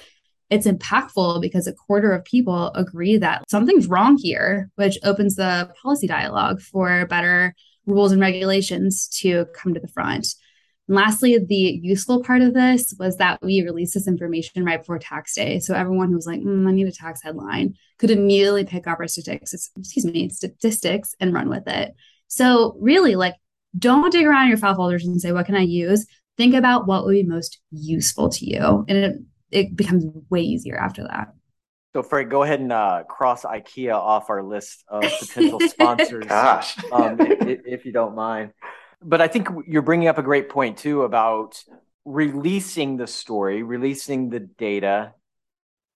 It's 0.52 0.66
impactful 0.66 1.40
because 1.40 1.66
a 1.66 1.72
quarter 1.72 2.12
of 2.12 2.26
people 2.26 2.70
agree 2.74 3.16
that 3.16 3.42
something's 3.48 3.86
wrong 3.86 4.18
here, 4.18 4.70
which 4.74 4.98
opens 5.02 5.36
the 5.36 5.72
policy 5.82 6.06
dialogue 6.06 6.60
for 6.60 7.06
better 7.06 7.54
rules 7.86 8.12
and 8.12 8.20
regulations 8.20 9.08
to 9.20 9.46
come 9.54 9.72
to 9.72 9.80
the 9.80 9.88
front. 9.88 10.28
And 10.88 10.96
lastly, 10.96 11.38
the 11.38 11.80
useful 11.82 12.22
part 12.22 12.42
of 12.42 12.52
this 12.52 12.94
was 12.98 13.16
that 13.16 13.40
we 13.40 13.62
released 13.62 13.94
this 13.94 14.06
information 14.06 14.62
right 14.62 14.78
before 14.78 14.98
tax 14.98 15.34
day. 15.34 15.58
So 15.58 15.74
everyone 15.74 16.10
who 16.10 16.16
was 16.16 16.26
like, 16.26 16.40
mm, 16.40 16.68
I 16.68 16.72
need 16.72 16.86
a 16.86 16.92
tax 16.92 17.22
headline 17.22 17.74
could 17.98 18.10
immediately 18.10 18.66
pick 18.66 18.86
up 18.86 18.98
our 19.00 19.08
statistics, 19.08 19.70
excuse 19.74 20.04
me, 20.04 20.28
statistics 20.28 21.14
and 21.18 21.32
run 21.32 21.48
with 21.48 21.66
it. 21.66 21.94
So 22.26 22.76
really 22.78 23.16
like 23.16 23.36
don't 23.78 24.12
dig 24.12 24.26
around 24.26 24.42
in 24.42 24.48
your 24.50 24.58
file 24.58 24.74
folders 24.74 25.06
and 25.06 25.18
say, 25.18 25.32
what 25.32 25.46
can 25.46 25.54
I 25.54 25.62
use? 25.62 26.06
Think 26.36 26.54
about 26.54 26.86
what 26.86 27.06
would 27.06 27.12
be 27.12 27.22
most 27.22 27.58
useful 27.70 28.28
to 28.28 28.44
you. 28.44 28.84
And 28.86 28.98
it, 28.98 29.16
it 29.52 29.76
becomes 29.76 30.04
way 30.30 30.40
easier 30.40 30.76
after 30.76 31.04
that. 31.04 31.34
So, 31.94 32.02
Frank, 32.02 32.30
go 32.30 32.42
ahead 32.42 32.60
and 32.60 32.72
uh, 32.72 33.04
cross 33.04 33.44
IKEA 33.44 33.94
off 33.94 34.30
our 34.30 34.42
list 34.42 34.82
of 34.88 35.02
potential 35.20 35.60
sponsors. 35.60 36.26
Gosh, 36.26 36.76
um, 36.90 37.20
if, 37.20 37.60
if, 37.66 37.84
you 37.84 37.92
don't 37.92 38.14
mind 38.14 38.52
but 39.04 39.20
I 39.20 39.28
think 39.28 39.48
you're 39.66 39.82
bringing 39.82 40.08
up 40.08 40.18
a 40.18 40.22
great 40.22 40.48
point 40.48 40.78
too 40.78 41.02
about 41.02 41.62
releasing 42.04 42.96
the 42.96 43.06
story, 43.06 43.62
releasing 43.62 44.30
the 44.30 44.40
data 44.40 45.14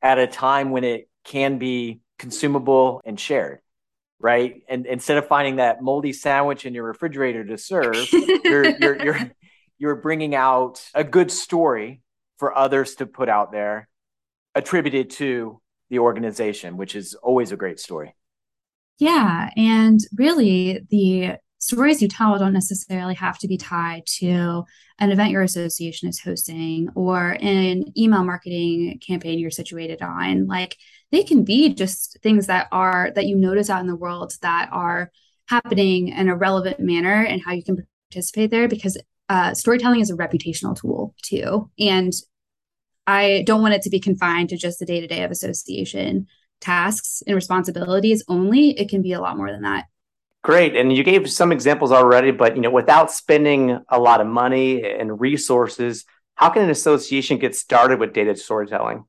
at 0.02 0.18
a 0.18 0.26
time 0.26 0.70
when 0.70 0.84
it 0.84 1.08
can 1.24 1.58
be 1.58 2.00
consumable 2.18 3.02
and 3.04 3.18
shared, 3.18 3.60
right? 4.18 4.62
And 4.68 4.86
instead 4.86 5.18
of 5.18 5.26
finding 5.26 5.56
that 5.56 5.82
moldy 5.82 6.12
sandwich 6.12 6.66
in 6.66 6.74
your 6.74 6.84
refrigerator 6.84 7.44
to 7.44 7.58
serve, 7.58 8.08
you're, 8.12 8.68
you're, 8.78 9.04
you're, 9.04 9.30
you're 9.78 9.96
bringing 9.96 10.34
out 10.34 10.82
a 10.94 11.04
good 11.04 11.30
story 11.30 12.00
for 12.38 12.56
others 12.56 12.96
to 12.96 13.06
put 13.06 13.28
out 13.28 13.52
there 13.52 13.88
attributed 14.54 15.10
to 15.10 15.60
the 15.90 15.98
organization, 15.98 16.76
which 16.76 16.96
is 16.96 17.14
always 17.14 17.52
a 17.52 17.56
great 17.56 17.78
story. 17.78 18.14
Yeah. 18.98 19.50
And 19.56 20.00
really, 20.16 20.80
the 20.90 21.36
stories 21.58 22.02
you 22.02 22.08
tell 22.08 22.38
don't 22.38 22.52
necessarily 22.52 23.14
have 23.14 23.38
to 23.38 23.48
be 23.48 23.56
tied 23.56 24.04
to 24.06 24.64
an 24.98 25.10
event 25.10 25.30
your 25.30 25.42
association 25.42 26.08
is 26.08 26.20
hosting 26.20 26.88
or 26.94 27.36
an 27.40 27.84
email 27.98 28.24
marketing 28.24 29.00
campaign 29.04 29.38
you're 29.38 29.50
situated 29.50 30.02
on 30.02 30.46
like 30.46 30.76
they 31.12 31.22
can 31.22 31.44
be 31.44 31.72
just 31.72 32.18
things 32.22 32.46
that 32.46 32.68
are 32.72 33.10
that 33.14 33.26
you 33.26 33.36
notice 33.36 33.70
out 33.70 33.80
in 33.80 33.86
the 33.86 33.96
world 33.96 34.32
that 34.42 34.68
are 34.70 35.10
happening 35.48 36.08
in 36.08 36.28
a 36.28 36.36
relevant 36.36 36.78
manner 36.78 37.24
and 37.24 37.42
how 37.42 37.52
you 37.52 37.64
can 37.64 37.86
participate 38.10 38.50
there 38.50 38.68
because 38.68 38.98
uh, 39.28 39.54
storytelling 39.54 40.00
is 40.00 40.10
a 40.10 40.16
reputational 40.16 40.78
tool 40.78 41.14
too 41.22 41.70
and 41.78 42.12
i 43.06 43.42
don't 43.46 43.62
want 43.62 43.74
it 43.74 43.82
to 43.82 43.90
be 43.90 44.00
confined 44.00 44.48
to 44.48 44.56
just 44.56 44.78
the 44.78 44.86
day-to-day 44.86 45.22
of 45.22 45.30
association 45.30 46.26
tasks 46.60 47.22
and 47.26 47.34
responsibilities 47.34 48.24
only 48.28 48.70
it 48.78 48.88
can 48.88 49.02
be 49.02 49.12
a 49.12 49.20
lot 49.20 49.36
more 49.36 49.50
than 49.50 49.62
that 49.62 49.86
Great. 50.46 50.76
And 50.76 50.96
you 50.96 51.02
gave 51.02 51.28
some 51.28 51.50
examples 51.50 51.90
already, 51.90 52.30
but 52.30 52.54
you 52.54 52.62
know, 52.62 52.70
without 52.70 53.10
spending 53.10 53.80
a 53.88 53.98
lot 53.98 54.20
of 54.20 54.28
money 54.28 54.84
and 54.84 55.20
resources, 55.20 56.04
how 56.36 56.50
can 56.50 56.62
an 56.62 56.70
association 56.70 57.38
get 57.38 57.56
started 57.56 57.98
with 57.98 58.12
data 58.12 58.36
storytelling? 58.36 59.06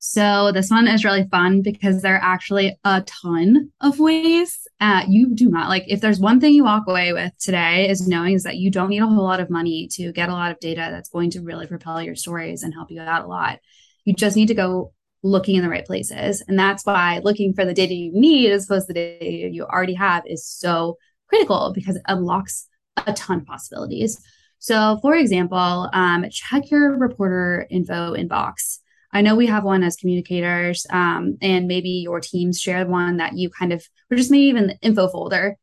So 0.00 0.52
this 0.52 0.70
one 0.70 0.86
is 0.86 1.02
really 1.02 1.26
fun 1.30 1.62
because 1.62 2.02
there 2.02 2.14
are 2.14 2.22
actually 2.22 2.78
a 2.84 3.02
ton 3.02 3.70
of 3.80 3.98
ways. 3.98 4.66
Uh, 4.80 5.04
you 5.08 5.34
do 5.34 5.50
not 5.50 5.68
like 5.68 5.84
if 5.88 6.00
there's 6.00 6.18
one 6.18 6.40
thing 6.40 6.54
you 6.54 6.64
walk 6.64 6.84
away 6.88 7.12
with 7.12 7.36
today 7.38 7.88
is 7.88 8.08
knowing 8.08 8.32
is 8.32 8.44
that 8.44 8.56
you 8.56 8.70
don't 8.70 8.88
need 8.88 9.02
a 9.02 9.06
whole 9.06 9.24
lot 9.24 9.38
of 9.38 9.50
money 9.50 9.86
to 9.88 10.10
get 10.12 10.30
a 10.30 10.32
lot 10.32 10.50
of 10.50 10.58
data 10.58 10.88
that's 10.90 11.10
going 11.10 11.30
to 11.30 11.42
really 11.42 11.66
propel 11.66 12.00
your 12.02 12.16
stories 12.16 12.62
and 12.62 12.72
help 12.72 12.90
you 12.90 12.98
out 13.00 13.24
a 13.24 13.28
lot. 13.28 13.58
You 14.06 14.14
just 14.14 14.36
need 14.36 14.48
to 14.48 14.54
go 14.54 14.94
looking 15.22 15.56
in 15.56 15.62
the 15.62 15.68
right 15.68 15.84
places. 15.84 16.42
And 16.48 16.58
that's 16.58 16.84
why 16.86 17.20
looking 17.22 17.52
for 17.52 17.64
the 17.64 17.74
data 17.74 17.94
you 17.94 18.10
need 18.12 18.50
as 18.50 18.64
opposed 18.64 18.86
to 18.86 18.94
the 18.94 19.18
data 19.20 19.50
you 19.50 19.64
already 19.64 19.94
have 19.94 20.22
is 20.26 20.46
so 20.46 20.96
critical 21.28 21.72
because 21.74 21.96
it 21.96 22.02
unlocks 22.08 22.66
a 22.96 23.12
ton 23.12 23.40
of 23.40 23.46
possibilities. 23.46 24.18
So, 24.58 24.98
for 25.00 25.14
example, 25.14 25.88
um, 25.92 26.26
check 26.30 26.70
your 26.70 26.98
reporter 26.98 27.66
info 27.70 28.14
inbox. 28.14 28.79
I 29.12 29.22
know 29.22 29.34
we 29.34 29.46
have 29.46 29.64
one 29.64 29.82
as 29.82 29.96
communicators, 29.96 30.86
um, 30.90 31.36
and 31.42 31.66
maybe 31.66 31.90
your 31.90 32.20
teams 32.20 32.60
share 32.60 32.86
one 32.86 33.16
that 33.16 33.36
you 33.36 33.50
kind 33.50 33.72
of, 33.72 33.84
or 34.10 34.16
just 34.16 34.30
maybe 34.30 34.44
even 34.44 34.68
the 34.68 34.78
info 34.82 35.08
folder. 35.08 35.56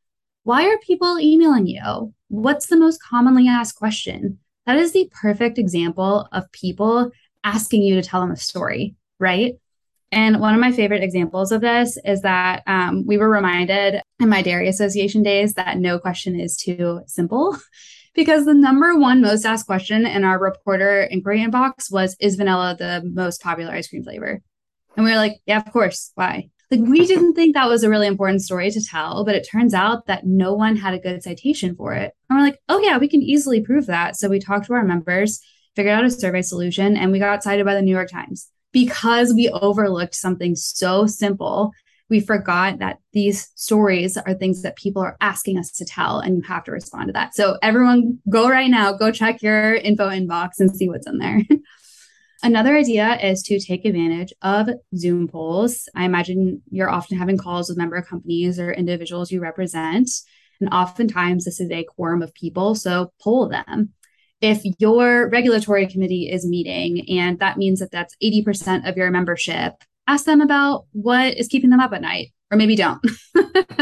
Why 0.44 0.68
are 0.68 0.78
people 0.80 1.20
emailing 1.20 1.68
you? 1.68 2.14
What's 2.30 2.68
the 2.68 2.78
most 2.78 3.02
commonly 3.02 3.48
asked 3.48 3.76
question? 3.76 4.40
That 4.66 4.78
is 4.78 4.92
the 4.92 5.10
perfect 5.22 5.58
example 5.58 6.28
of 6.32 6.52
people 6.52 7.12
asking 7.44 7.84
you 7.84 7.96
to 7.96 8.04
tell 8.04 8.22
them 8.22 8.32
a 8.32 8.38
story 8.38 8.96
right? 9.20 9.56
And 10.12 10.40
one 10.40 10.54
of 10.54 10.62
my 10.62 10.72
favorite 10.72 11.04
examples 11.04 11.52
of 11.52 11.62
this 11.62 11.98
is 12.06 12.22
that 12.22 12.64
um, 12.66 13.06
we 13.06 13.18
were 13.18 13.30
reminded 13.30 14.02
in 14.20 14.30
my 14.30 14.42
dairy 14.42 14.70
association 14.70 15.22
days 15.22 15.54
that 15.56 15.78
no 15.78 16.00
question 16.00 16.40
is 16.40 16.56
too 16.56 17.02
simple 17.08 17.58
because 18.18 18.46
the 18.46 18.54
number 18.54 18.98
one 18.98 19.22
most 19.22 19.46
asked 19.46 19.68
question 19.68 20.06
in 20.06 20.24
our 20.26 20.40
reporter 20.40 21.04
inquiry 21.04 21.40
inbox 21.40 21.90
was 21.92 22.18
Is 22.20 22.36
vanilla 22.36 22.76
the 22.78 23.04
most 23.06 23.42
popular 23.42 23.72
ice 23.72 23.88
cream 23.88 24.04
flavor? 24.04 24.42
And 24.98 25.06
we 25.06 25.12
were 25.12 25.18
like, 25.18 25.38
Yeah, 25.46 25.60
of 25.60 25.72
course. 25.72 26.12
Why? 26.16 26.50
Like, 26.72 26.82
we 26.82 27.06
didn't 27.08 27.36
think 27.36 27.54
that 27.54 27.70
was 27.70 27.84
a 27.84 27.90
really 27.90 28.08
important 28.08 28.42
story 28.42 28.72
to 28.72 28.84
tell, 28.84 29.24
but 29.24 29.36
it 29.36 29.48
turns 29.50 29.74
out 29.74 30.08
that 30.08 30.26
no 30.26 30.54
one 30.54 30.76
had 30.76 30.96
a 30.96 31.00
good 31.00 31.22
citation 31.24 31.76
for 31.76 31.94
it. 31.94 32.12
And 32.30 32.38
we're 32.38 32.46
like, 32.46 32.60
Oh, 32.68 32.82
yeah, 32.82 32.98
we 32.98 33.08
can 33.08 33.22
easily 33.22 33.62
prove 33.62 33.86
that. 33.86 34.18
So 34.18 34.28
we 34.28 34.40
talked 34.40 34.66
to 34.66 34.74
our 34.74 34.84
members, 34.84 35.40
figured 35.76 35.94
out 35.94 36.04
a 36.04 36.10
survey 36.10 36.42
solution, 36.42 36.98
and 36.98 37.12
we 37.12 37.20
got 37.20 37.44
cited 37.44 37.68
by 37.68 37.76
the 37.76 37.84
New 37.84 37.94
York 37.94 38.10
Times 38.10 38.50
because 38.74 39.32
we 39.32 39.50
overlooked 39.50 40.16
something 40.16 40.56
so 40.56 41.06
simple 41.06 41.72
we 42.10 42.20
forgot 42.20 42.80
that 42.80 43.00
these 43.14 43.50
stories 43.56 44.18
are 44.18 44.34
things 44.34 44.62
that 44.62 44.78
people 44.78 45.02
are 45.02 45.18
asking 45.20 45.58
us 45.58 45.72
to 45.72 45.86
tell 45.86 46.20
and 46.20 46.38
you 46.38 46.42
have 46.44 46.64
to 46.66 46.72
respond 46.72 47.08
to 47.08 47.14
that. 47.14 47.36
So 47.36 47.58
everyone 47.62 48.20
go 48.30 48.50
right 48.50 48.70
now. 48.70 48.94
Go 48.94 49.12
check 49.12 49.42
your 49.42 49.76
info 49.76 50.10
inbox 50.10 50.60
and 50.60 50.76
see 50.76 50.88
what's 50.88 51.08
in 51.08 51.18
there. 51.18 51.42
Another 52.44 52.76
idea 52.78 53.18
is 53.22 53.42
to 53.44 53.60
take 53.60 53.84
advantage 53.84 54.32
of 54.42 54.70
zoom 54.96 55.28
polls. 55.28 55.90
I 55.96 56.06
imagine 56.06 56.62
you're 56.70 56.90
often 56.90 57.18
having 57.18 57.38
calls 57.38 57.68
with 57.68 57.78
member 57.78 58.02
companies 58.02 58.60
or 58.60 58.72
individuals 58.72 59.32
you 59.32 59.42
represent 59.42 60.10
and 60.60 60.74
oftentimes 60.74 61.46
this 61.46 61.60
is 61.60 61.72
a 61.72 61.84
quorum 61.84 62.22
of 62.22 62.34
people 62.34 62.76
so 62.76 63.12
poll 63.22 63.48
them. 63.48 63.94
If 64.40 64.62
your 64.80 65.30
regulatory 65.30 65.88
committee 65.88 66.30
is 66.30 66.46
meeting 66.46 67.10
and 67.10 67.40
that 67.40 67.58
means 67.58 67.80
that 67.80 67.92
that's 67.92 68.16
80% 68.24 68.88
of 68.88 68.98
your 68.98 69.10
membership 69.10 69.74
ask 70.08 70.26
them 70.26 70.42
about 70.42 70.86
what 70.92 71.38
is 71.38 71.48
keeping 71.48 71.70
them 71.70 71.80
up 71.80 71.94
at 71.94 72.02
night 72.02 72.30
or 72.52 72.58
maybe 72.58 72.76
don't 72.76 73.00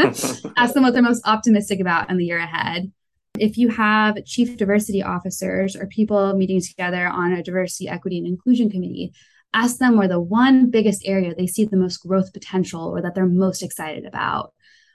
ask 0.56 0.74
them 0.74 0.82
what 0.82 0.92
they're 0.92 1.02
most 1.02 1.26
optimistic 1.26 1.80
about 1.80 2.10
in 2.10 2.16
the 2.16 2.24
year 2.24 2.38
ahead 2.38 2.90
if 3.38 3.58
you 3.58 3.68
have 3.68 4.24
chief 4.24 4.56
diversity 4.56 5.02
officers 5.02 5.76
or 5.76 5.86
people 5.86 6.34
meeting 6.34 6.60
together 6.60 7.06
on 7.06 7.32
a 7.32 7.42
diversity 7.42 7.88
equity 7.88 8.18
and 8.18 8.26
inclusion 8.26 8.70
committee 8.70 9.12
ask 9.56 9.78
them 9.78 9.96
where 9.96 10.06
the 10.06 10.20
one 10.20 10.70
biggest 10.70 11.02
area 11.06 11.34
they 11.34 11.46
see 11.46 11.64
the 11.64 11.76
most 11.76 11.98
growth 11.98 12.32
potential 12.32 12.82
or 12.82 13.00
that 13.00 13.14
they're 13.14 13.26
most 13.26 13.62
excited 13.62 14.04
about. 14.04 14.52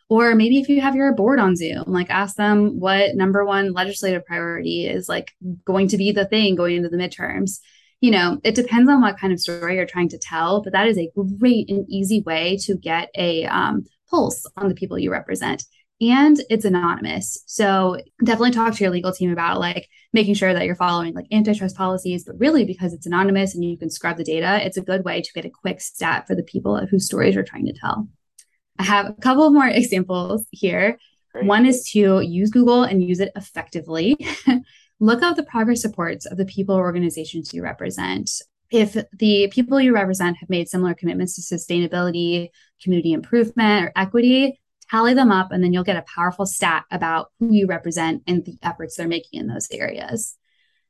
Or 0.07 0.35
maybe 0.35 0.59
if 0.59 0.69
you 0.69 0.81
have 0.81 0.95
your 0.95 1.13
board 1.13 1.39
on 1.39 1.55
Zoom, 1.55 1.85
like 1.88 2.09
ask 2.09 2.35
them 2.35 2.79
what 2.79 3.15
number 3.15 3.43
one 3.43 3.73
legislative 3.73 4.25
priority 4.25 4.85
is 4.85 5.09
like 5.09 5.31
going 5.65 5.88
to 5.89 5.97
be 5.97 6.11
the 6.11 6.25
thing 6.25 6.55
going 6.55 6.75
into 6.75 6.89
the 6.89 6.97
midterms. 6.97 7.59
You 8.01 8.12
know, 8.12 8.39
it 8.43 8.55
depends 8.55 8.89
on 8.89 9.01
what 9.01 9.17
kind 9.17 9.31
of 9.31 9.39
story 9.39 9.77
you're 9.77 9.86
trying 9.86 10.10
to 10.10 10.17
tell, 10.17 10.62
but 10.62 10.74
that 10.74 10.88
is 10.88 10.98
a 10.98 11.12
great 11.39 11.70
and 11.70 11.86
easy 11.88 12.22
way 12.22 12.58
to 12.63 12.75
get 12.75 13.10
a 13.15 13.46
um, 13.46 13.86
pulse 14.10 14.46
on 14.58 14.67
the 14.67 14.75
people 14.75 15.00
you 15.00 15.12
represent 15.12 15.63
and 16.01 16.41
it's 16.50 16.65
anonymous. 16.65 17.43
So 17.46 17.98
definitely 18.24 18.51
talk 18.51 18.74
to 18.74 18.84
your 18.84 18.91
legal 18.91 19.12
team 19.12 19.31
about 19.31 19.60
like 19.60 19.88
making 20.13 20.34
sure 20.34 20.51
that 20.51 20.65
you're 20.65 20.75
following 20.75 21.13
like 21.13 21.27
antitrust 21.31 21.77
policies, 21.77 22.25
but 22.25 22.39
really 22.39 22.65
because 22.65 22.91
it's 22.91 23.05
anonymous 23.05 23.53
and 23.53 23.63
you 23.63 23.77
can 23.77 23.91
scrub 23.91 24.17
the 24.17 24.24
data, 24.24 24.65
it's 24.65 24.77
a 24.77 24.81
good 24.81 25.05
way 25.05 25.22
to 25.22 25.34
get 25.34 25.46
a 25.46 25.50
quick 25.50 25.79
stat 25.79 26.25
for 26.25 26.34
the 26.34 26.43
people 26.43 26.84
whose 26.88 27.05
stories 27.05 27.36
you're 27.36 27.43
trying 27.43 27.67
to 27.67 27.74
tell. 27.79 28.08
I 28.79 28.84
have 28.84 29.10
a 29.10 29.13
couple 29.13 29.51
more 29.51 29.67
examples 29.72 30.46
here. 30.50 30.98
Great. 31.34 31.46
One 31.46 31.65
is 31.67 31.88
to 31.91 32.20
use 32.22 32.50
Google 32.50 32.84
and 32.84 33.03
use 33.03 33.20
it 33.20 33.31
effectively. 33.36 34.17
Look 35.01 35.24
up 35.24 35.36
the 35.36 35.41
progress 35.41 35.84
reports 35.84 36.27
of 36.27 36.38
the 36.38 36.46
people 36.46 36.75
or 36.75 36.81
organizations 36.81 37.55
you 37.55 37.63
represent. 37.63 38.29
If 38.70 38.96
the 39.17 39.50
people 39.51 39.81
you 39.81 39.96
represent 39.96 40.38
have 40.38 40.50
made 40.50 40.70
similar 40.70 40.93
commitments 40.93 41.36
to 41.36 41.55
sustainability, 41.55 42.50
community 42.84 43.12
improvement, 43.12 43.86
or 43.86 43.91
equity, 43.96 44.62
tally 44.91 45.15
them 45.15 45.31
up, 45.31 45.51
and 45.51 45.63
then 45.63 45.74
you'll 45.74 45.84
get 45.84 45.98
a 45.98 46.05
powerful 46.13 46.46
stat 46.46 46.86
about 46.91 47.31
who 47.39 47.51
you 47.51 47.65
represent 47.65 48.22
and 48.27 48.46
the 48.46 48.60
efforts 48.62 48.96
they're 48.96 49.08
making 49.08 49.39
in 49.39 49.48
those 49.48 49.67
areas. 49.72 50.38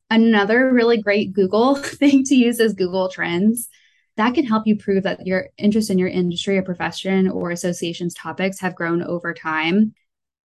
Another 0.10 0.74
really 0.74 1.02
great 1.02 1.32
Google 1.32 1.76
thing 1.76 2.26
to 2.26 2.36
use 2.36 2.60
is 2.60 2.74
Google 2.74 3.08
Trends. 3.08 3.70
That 4.18 4.34
can 4.34 4.46
help 4.46 4.68
you 4.68 4.76
prove 4.76 5.04
that 5.04 5.26
your 5.26 5.48
interest 5.58 5.90
in 5.90 5.98
your 5.98 6.10
industry 6.10 6.58
or 6.58 6.64
profession 6.64 7.30
or 7.30 7.52
association's 7.52 8.14
topics 8.14 8.60
have 8.60 8.76
grown 8.76 9.02
over 9.02 9.34
time. 9.34 9.94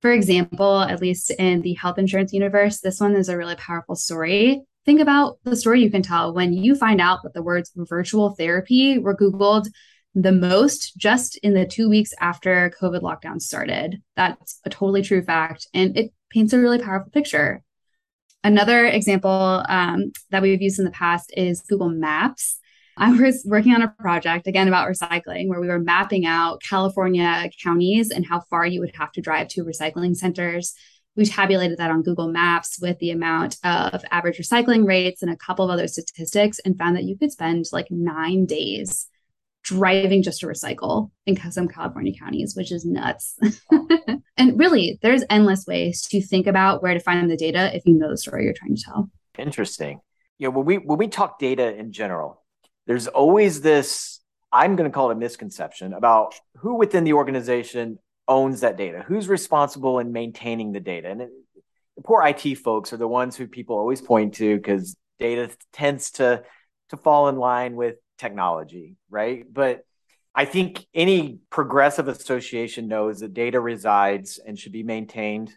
For 0.01 0.11
example, 0.11 0.81
at 0.81 1.01
least 1.01 1.31
in 1.31 1.61
the 1.61 1.73
health 1.73 1.97
insurance 1.97 2.31
universe, 2.33 2.79
this 2.79 2.99
one 2.99 3.15
is 3.15 3.29
a 3.29 3.37
really 3.37 3.55
powerful 3.55 3.95
story. 3.95 4.61
Think 4.85 5.01
about 5.01 5.39
the 5.43 5.55
story 5.55 5.81
you 5.81 5.89
can 5.89 6.03
tell 6.03 6.33
when 6.33 6.53
you 6.53 6.75
find 6.75 7.01
out 7.01 7.23
that 7.23 7.33
the 7.33 7.41
words 7.41 7.71
virtual 7.75 8.35
therapy 8.35 8.99
were 8.99 9.15
Googled 9.15 9.67
the 10.13 10.31
most 10.31 10.97
just 10.97 11.37
in 11.37 11.53
the 11.53 11.65
two 11.65 11.89
weeks 11.89 12.11
after 12.19 12.71
COVID 12.81 13.01
lockdown 13.01 13.41
started. 13.41 14.01
That's 14.15 14.59
a 14.65 14.69
totally 14.69 15.01
true 15.01 15.21
fact. 15.21 15.67
And 15.73 15.97
it 15.97 16.11
paints 16.29 16.53
a 16.53 16.59
really 16.59 16.79
powerful 16.79 17.11
picture. 17.11 17.63
Another 18.43 18.85
example 18.85 19.63
um, 19.67 20.11
that 20.29 20.41
we've 20.41 20.61
used 20.61 20.79
in 20.79 20.85
the 20.85 20.91
past 20.91 21.33
is 21.35 21.61
Google 21.61 21.89
Maps. 21.89 22.59
I 22.99 23.11
was 23.11 23.43
working 23.45 23.75
on 23.75 23.83
a 23.83 23.93
project 23.99 24.47
again 24.47 24.67
about 24.67 24.89
recycling 24.89 25.47
where 25.47 25.61
we 25.61 25.67
were 25.67 25.79
mapping 25.79 26.25
out 26.25 26.61
California 26.67 27.49
counties 27.63 28.09
and 28.09 28.25
how 28.25 28.41
far 28.49 28.65
you 28.65 28.79
would 28.79 28.95
have 28.95 29.11
to 29.13 29.21
drive 29.21 29.49
to 29.49 29.63
recycling 29.63 30.15
centers. 30.15 30.73
We 31.15 31.25
tabulated 31.25 31.77
that 31.77 31.91
on 31.91 32.01
Google 32.01 32.27
Maps 32.27 32.79
with 32.81 32.97
the 32.99 33.11
amount 33.11 33.57
of 33.63 34.03
average 34.11 34.39
recycling 34.39 34.85
rates 34.85 35.21
and 35.21 35.31
a 35.31 35.37
couple 35.37 35.65
of 35.65 35.71
other 35.71 35.87
statistics 35.87 36.59
and 36.59 36.77
found 36.77 36.95
that 36.95 37.03
you 37.03 37.17
could 37.17 37.31
spend 37.31 37.65
like 37.71 37.87
nine 37.91 38.45
days 38.45 39.07
driving 39.63 40.23
just 40.23 40.39
to 40.39 40.47
recycle 40.47 41.11
in 41.25 41.37
some 41.51 41.67
California 41.67 42.13
counties, 42.17 42.55
which 42.55 42.71
is 42.71 42.85
nuts. 42.85 43.37
and 44.37 44.57
really, 44.57 44.97
there's 45.01 45.23
endless 45.29 45.65
ways 45.67 46.01
to 46.03 46.21
think 46.21 46.47
about 46.47 46.81
where 46.81 46.93
to 46.93 46.99
find 46.99 47.29
the 47.29 47.37
data 47.37 47.75
if 47.75 47.83
you 47.85 47.93
know 47.93 48.09
the 48.09 48.17
story 48.17 48.45
you're 48.45 48.53
trying 48.53 48.75
to 48.75 48.81
tell. 48.81 49.11
Interesting. 49.37 49.99
You 50.39 50.47
know, 50.47 50.57
when 50.57 50.65
we 50.65 50.77
when 50.77 50.97
we 50.97 51.07
talk 51.07 51.37
data 51.39 51.75
in 51.75 51.91
general, 51.91 52.43
there's 52.87 53.07
always 53.07 53.61
this 53.61 54.17
I'm 54.51 54.75
going 54.75 54.89
to 54.89 54.95
call 54.95 55.09
it 55.09 55.13
a 55.13 55.19
misconception 55.19 55.93
about 55.93 56.35
who 56.57 56.75
within 56.75 57.03
the 57.03 57.13
organization 57.13 57.99
owns 58.27 58.61
that 58.61 58.77
data, 58.77 59.03
who's 59.05 59.27
responsible 59.27 59.99
in 59.99 60.11
maintaining 60.11 60.71
the 60.71 60.79
data. 60.79 61.09
And 61.09 61.21
it, 61.21 61.29
the 61.95 62.01
poor 62.01 62.23
IT 62.23 62.55
folks 62.55 62.93
are 62.93 62.97
the 62.97 63.07
ones 63.07 63.35
who 63.35 63.47
people 63.47 63.77
always 63.77 64.01
point 64.01 64.35
to 64.35 64.55
because 64.55 64.95
data 65.19 65.49
tends 65.73 66.11
to 66.11 66.43
to 66.89 66.97
fall 66.97 67.27
in 67.27 67.35
line 67.35 67.75
with 67.75 67.95
technology, 68.17 68.95
right? 69.09 69.45
But 69.51 69.85
I 70.33 70.45
think 70.45 70.85
any 70.93 71.39
progressive 71.49 72.07
association 72.07 72.87
knows 72.87 73.19
that 73.19 73.33
data 73.33 73.59
resides 73.59 74.39
and 74.39 74.57
should 74.57 74.71
be 74.71 74.83
maintained 74.83 75.51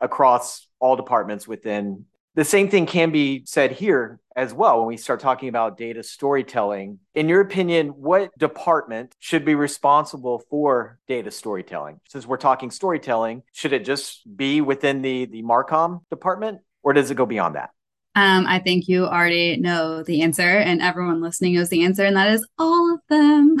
across 0.00 0.68
all 0.78 0.94
departments 0.94 1.48
within. 1.48 2.04
The 2.34 2.44
same 2.44 2.68
thing 2.68 2.86
can 2.86 3.10
be 3.10 3.42
said 3.46 3.72
here 3.72 4.20
as 4.36 4.52
well 4.52 4.78
when 4.78 4.86
we 4.86 4.96
start 4.98 5.18
talking 5.18 5.48
about 5.48 5.78
data 5.78 6.02
storytelling. 6.02 6.98
In 7.14 7.28
your 7.28 7.40
opinion, 7.40 7.88
what 7.88 8.36
department 8.38 9.16
should 9.18 9.44
be 9.44 9.54
responsible 9.54 10.42
for 10.50 10.98
data 11.08 11.30
storytelling? 11.30 12.00
Since 12.08 12.26
we're 12.26 12.36
talking 12.36 12.70
storytelling, 12.70 13.42
should 13.52 13.72
it 13.72 13.84
just 13.84 14.22
be 14.36 14.60
within 14.60 15.00
the, 15.00 15.24
the 15.24 15.42
Marcom 15.42 16.02
department 16.10 16.60
or 16.82 16.92
does 16.92 17.10
it 17.10 17.16
go 17.16 17.24
beyond 17.24 17.56
that? 17.56 17.70
Um, 18.14 18.46
I 18.46 18.60
think 18.60 18.88
you 18.88 19.04
already 19.04 19.58
know 19.58 20.02
the 20.02 20.22
answer, 20.22 20.48
and 20.48 20.80
everyone 20.80 21.20
listening 21.20 21.54
knows 21.54 21.68
the 21.68 21.84
answer, 21.84 22.02
and 22.02 22.16
that 22.16 22.30
is 22.30 22.46
all 22.58 22.94
of 22.94 23.00
them. 23.10 23.56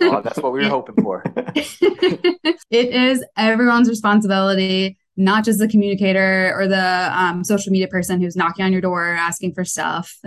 well, 0.00 0.20
that's 0.20 0.38
what 0.38 0.52
we 0.52 0.64
were 0.64 0.68
hoping 0.68 0.96
for. 1.00 1.22
it 1.54 2.60
is 2.70 3.24
everyone's 3.36 3.88
responsibility, 3.88 4.98
not 5.20 5.44
just 5.44 5.58
the 5.58 5.68
communicator 5.68 6.52
or 6.56 6.66
the 6.66 7.12
um, 7.12 7.44
social 7.44 7.70
media 7.70 7.86
person 7.86 8.20
who's 8.20 8.36
knocking 8.36 8.64
on 8.64 8.72
your 8.72 8.80
door 8.80 9.04
asking 9.04 9.54
for 9.54 9.64
stuff. 9.64 10.18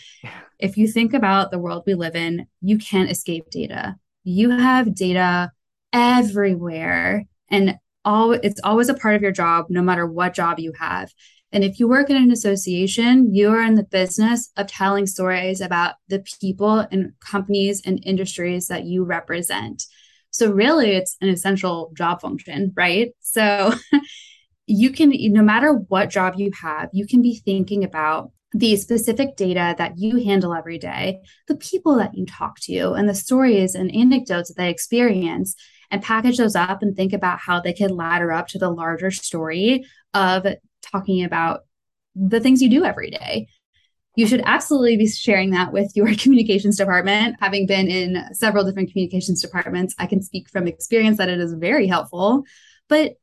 if 0.58 0.76
you 0.76 0.86
think 0.86 1.12
about 1.12 1.50
the 1.50 1.58
world 1.58 1.82
we 1.86 1.94
live 1.94 2.14
in, 2.14 2.46
you 2.60 2.78
can't 2.78 3.10
escape 3.10 3.50
data. 3.50 3.96
You 4.22 4.50
have 4.50 4.94
data 4.94 5.50
everywhere, 5.92 7.24
and 7.48 7.76
all 8.04 8.32
it's 8.32 8.60
always 8.62 8.88
a 8.88 8.94
part 8.94 9.16
of 9.16 9.22
your 9.22 9.32
job, 9.32 9.66
no 9.68 9.82
matter 9.82 10.06
what 10.06 10.34
job 10.34 10.60
you 10.60 10.72
have. 10.78 11.12
And 11.52 11.64
if 11.64 11.78
you 11.80 11.88
work 11.88 12.10
in 12.10 12.16
an 12.16 12.30
association, 12.30 13.34
you 13.34 13.50
are 13.50 13.62
in 13.62 13.74
the 13.74 13.84
business 13.84 14.50
of 14.56 14.66
telling 14.66 15.06
stories 15.06 15.60
about 15.60 15.94
the 16.08 16.24
people 16.40 16.80
and 16.90 17.12
companies 17.20 17.82
and 17.84 18.02
industries 18.04 18.66
that 18.66 18.84
you 18.84 19.04
represent. 19.04 19.84
So, 20.30 20.50
really, 20.50 20.90
it's 20.90 21.16
an 21.20 21.28
essential 21.28 21.92
job 21.96 22.20
function, 22.20 22.72
right? 22.76 23.12
So, 23.20 23.72
you 24.66 24.90
can, 24.90 25.12
no 25.32 25.42
matter 25.42 25.72
what 25.72 26.10
job 26.10 26.34
you 26.36 26.50
have, 26.60 26.88
you 26.92 27.06
can 27.06 27.22
be 27.22 27.40
thinking 27.44 27.84
about 27.84 28.32
the 28.52 28.76
specific 28.76 29.36
data 29.36 29.74
that 29.78 29.98
you 29.98 30.24
handle 30.24 30.54
every 30.54 30.78
day, 30.78 31.20
the 31.46 31.56
people 31.56 31.96
that 31.96 32.14
you 32.14 32.26
talk 32.26 32.58
to, 32.60 32.92
and 32.92 33.08
the 33.08 33.14
stories 33.14 33.74
and 33.74 33.94
anecdotes 33.94 34.48
that 34.48 34.56
they 34.56 34.70
experience, 34.70 35.54
and 35.90 36.02
package 36.02 36.38
those 36.38 36.56
up 36.56 36.82
and 36.82 36.96
think 36.96 37.12
about 37.12 37.38
how 37.38 37.60
they 37.60 37.72
could 37.72 37.90
ladder 37.90 38.32
up 38.32 38.48
to 38.48 38.58
the 38.58 38.70
larger 38.70 39.10
story 39.10 39.84
of 40.14 40.46
talking 40.82 41.22
about 41.22 41.60
the 42.14 42.40
things 42.40 42.62
you 42.62 42.70
do 42.70 42.84
every 42.84 43.10
day. 43.10 43.46
You 44.16 44.26
should 44.26 44.42
absolutely 44.46 44.96
be 44.96 45.06
sharing 45.06 45.50
that 45.50 45.72
with 45.72 45.92
your 45.94 46.12
communications 46.18 46.78
department. 46.78 47.36
Having 47.40 47.66
been 47.66 47.88
in 47.88 48.34
several 48.34 48.64
different 48.64 48.90
communications 48.90 49.42
departments, 49.42 49.94
I 49.98 50.06
can 50.06 50.22
speak 50.22 50.48
from 50.48 50.66
experience 50.66 51.18
that 51.18 51.28
it 51.28 51.38
is 51.38 51.52
very 51.52 51.86
helpful. 51.86 52.44
But 52.88 53.16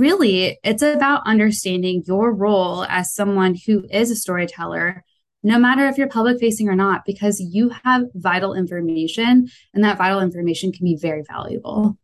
really, 0.00 0.58
it's 0.62 0.82
about 0.82 1.26
understanding 1.26 2.02
your 2.06 2.32
role 2.32 2.84
as 2.84 3.14
someone 3.14 3.56
who 3.66 3.84
is 3.90 4.10
a 4.10 4.16
storyteller, 4.16 5.04
no 5.42 5.58
matter 5.58 5.86
if 5.86 5.98
you're 5.98 6.08
public 6.08 6.38
facing 6.40 6.68
or 6.68 6.74
not, 6.74 7.04
because 7.04 7.40
you 7.40 7.70
have 7.84 8.04
vital 8.14 8.54
information 8.54 9.48
and 9.72 9.84
that 9.84 9.98
vital 9.98 10.20
information 10.20 10.72
can 10.72 10.84
be 10.84 10.96
very 10.96 11.22
valuable. 11.28 11.98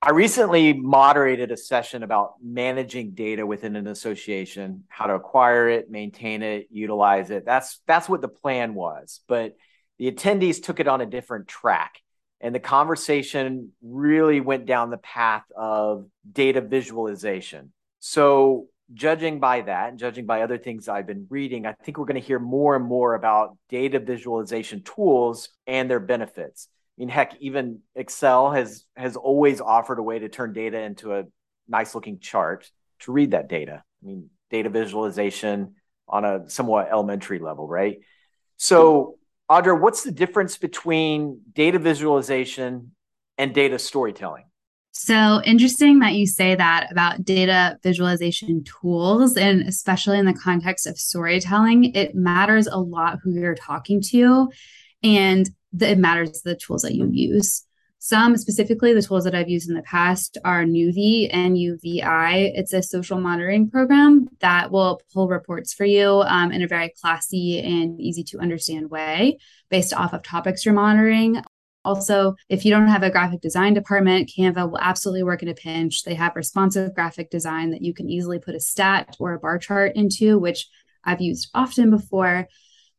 I 0.00 0.10
recently 0.10 0.74
moderated 0.74 1.50
a 1.50 1.56
session 1.56 2.04
about 2.04 2.34
managing 2.42 3.12
data 3.12 3.44
within 3.44 3.74
an 3.74 3.88
association, 3.88 4.84
how 4.88 5.06
to 5.06 5.14
acquire 5.14 5.68
it, 5.68 5.90
maintain 5.90 6.42
it, 6.42 6.68
utilize 6.70 7.30
it. 7.30 7.44
That's 7.44 7.80
that's 7.84 8.08
what 8.08 8.20
the 8.20 8.28
plan 8.28 8.74
was. 8.74 9.20
But 9.26 9.56
the 9.98 10.10
attendees 10.10 10.62
took 10.62 10.78
it 10.78 10.86
on 10.86 11.00
a 11.00 11.06
different 11.06 11.48
track. 11.48 12.00
And 12.40 12.54
the 12.54 12.60
conversation 12.60 13.72
really 13.82 14.40
went 14.40 14.66
down 14.66 14.90
the 14.90 14.98
path 14.98 15.44
of 15.56 16.06
data 16.30 16.60
visualization. 16.60 17.72
So, 18.00 18.66
judging 18.94 19.38
by 19.38 19.60
that 19.62 19.90
and 19.90 19.98
judging 19.98 20.24
by 20.24 20.42
other 20.42 20.56
things 20.56 20.88
I've 20.88 21.06
been 21.06 21.26
reading, 21.28 21.66
I 21.66 21.74
think 21.84 21.98
we're 21.98 22.06
going 22.06 22.20
to 22.20 22.26
hear 22.26 22.38
more 22.38 22.76
and 22.76 22.84
more 22.84 23.14
about 23.14 23.56
data 23.68 23.98
visualization 23.98 24.82
tools 24.82 25.50
and 25.66 25.90
their 25.90 26.00
benefits. 26.00 26.68
I 26.96 27.00
mean, 27.00 27.08
heck, 27.08 27.36
even 27.40 27.80
Excel 27.94 28.52
has 28.52 28.84
has 28.96 29.16
always 29.16 29.60
offered 29.60 29.98
a 29.98 30.02
way 30.02 30.18
to 30.20 30.28
turn 30.28 30.52
data 30.52 30.78
into 30.80 31.14
a 31.14 31.24
nice 31.68 31.94
looking 31.94 32.18
chart 32.18 32.70
to 33.00 33.12
read 33.12 33.32
that 33.32 33.48
data. 33.48 33.82
I 34.02 34.06
mean, 34.06 34.30
data 34.50 34.68
visualization 34.68 35.74
on 36.08 36.24
a 36.24 36.48
somewhat 36.48 36.88
elementary 36.90 37.38
level, 37.38 37.68
right? 37.68 37.98
So, 38.56 39.18
Audra, 39.50 39.80
what's 39.80 40.02
the 40.02 40.12
difference 40.12 40.58
between 40.58 41.40
data 41.52 41.78
visualization 41.78 42.92
and 43.38 43.54
data 43.54 43.78
storytelling? 43.78 44.44
So 44.92 45.40
interesting 45.44 46.00
that 46.00 46.14
you 46.14 46.26
say 46.26 46.54
that 46.54 46.90
about 46.90 47.24
data 47.24 47.78
visualization 47.82 48.64
tools, 48.64 49.36
and 49.36 49.62
especially 49.62 50.18
in 50.18 50.26
the 50.26 50.34
context 50.34 50.86
of 50.86 50.98
storytelling, 50.98 51.94
it 51.94 52.14
matters 52.14 52.66
a 52.66 52.78
lot 52.78 53.18
who 53.22 53.32
you're 53.32 53.54
talking 53.54 54.02
to. 54.08 54.50
And 55.02 55.48
the, 55.72 55.90
it 55.90 55.98
matters 55.98 56.42
the 56.42 56.56
tools 56.56 56.82
that 56.82 56.94
you 56.94 57.08
use. 57.10 57.64
Some 58.00 58.36
specifically, 58.36 58.94
the 58.94 59.02
tools 59.02 59.24
that 59.24 59.34
I've 59.34 59.48
used 59.48 59.68
in 59.68 59.74
the 59.74 59.82
past 59.82 60.38
are 60.44 60.64
Nuvi 60.64 61.28
and 61.32 61.58
UVI. 61.58 62.52
It's 62.54 62.72
a 62.72 62.80
social 62.80 63.18
monitoring 63.20 63.68
program 63.68 64.28
that 64.38 64.70
will 64.70 65.02
pull 65.12 65.26
reports 65.26 65.74
for 65.74 65.84
you 65.84 66.22
um, 66.22 66.52
in 66.52 66.62
a 66.62 66.68
very 66.68 66.92
classy 67.00 67.58
and 67.58 68.00
easy 68.00 68.22
to 68.24 68.38
understand 68.38 68.88
way 68.88 69.38
based 69.68 69.92
off 69.92 70.12
of 70.12 70.22
topics 70.22 70.64
you're 70.64 70.74
monitoring. 70.74 71.42
Also, 71.84 72.36
if 72.48 72.64
you 72.64 72.70
don't 72.70 72.86
have 72.86 73.02
a 73.02 73.10
graphic 73.10 73.40
design 73.40 73.74
department, 73.74 74.30
Canva 74.30 74.70
will 74.70 74.78
absolutely 74.78 75.24
work 75.24 75.42
in 75.42 75.48
a 75.48 75.54
pinch. 75.54 76.04
They 76.04 76.14
have 76.14 76.36
responsive 76.36 76.94
graphic 76.94 77.30
design 77.30 77.70
that 77.70 77.82
you 77.82 77.94
can 77.94 78.08
easily 78.08 78.38
put 78.38 78.54
a 78.54 78.60
stat 78.60 79.16
or 79.18 79.32
a 79.32 79.40
bar 79.40 79.58
chart 79.58 79.96
into, 79.96 80.38
which 80.38 80.68
I've 81.02 81.20
used 81.20 81.50
often 81.52 81.90
before. 81.90 82.46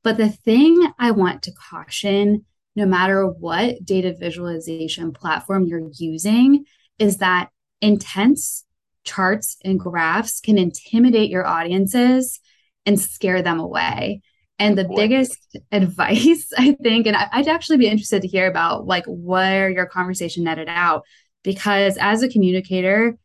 But 0.04 0.18
the 0.18 0.30
thing 0.30 0.92
I 0.98 1.12
want 1.12 1.44
to 1.44 1.54
caution 1.54 2.46
no 2.80 2.86
matter 2.86 3.28
what 3.28 3.84
data 3.84 4.16
visualization 4.18 5.12
platform 5.12 5.66
you're 5.66 5.90
using, 5.98 6.64
is 6.98 7.18
that 7.18 7.50
intense 7.82 8.64
charts 9.04 9.58
and 9.66 9.78
graphs 9.78 10.40
can 10.40 10.58
intimidate 10.58 11.30
your 11.30 11.46
audiences 11.46 12.40
and 12.86 12.98
scare 12.98 13.42
them 13.42 13.60
away. 13.60 14.22
And 14.60 14.78
the 14.78 14.86
Boy. 14.86 14.96
biggest 14.96 15.58
advice, 15.74 16.48
I 16.58 16.78
think, 16.82 17.06
and 17.06 17.18
I'd 17.18 17.50
actually 17.50 17.80
be 17.80 17.88
interested 17.88 18.22
to 18.22 18.30
hear 18.30 18.48
about 18.48 18.88
like 18.88 19.04
where 19.08 19.70
your 19.70 19.86
conversation 19.86 20.46
netted 20.46 20.70
out, 20.70 21.04
because 21.44 21.98
as 21.98 22.24
a 22.24 22.30
communicator, 22.30 23.18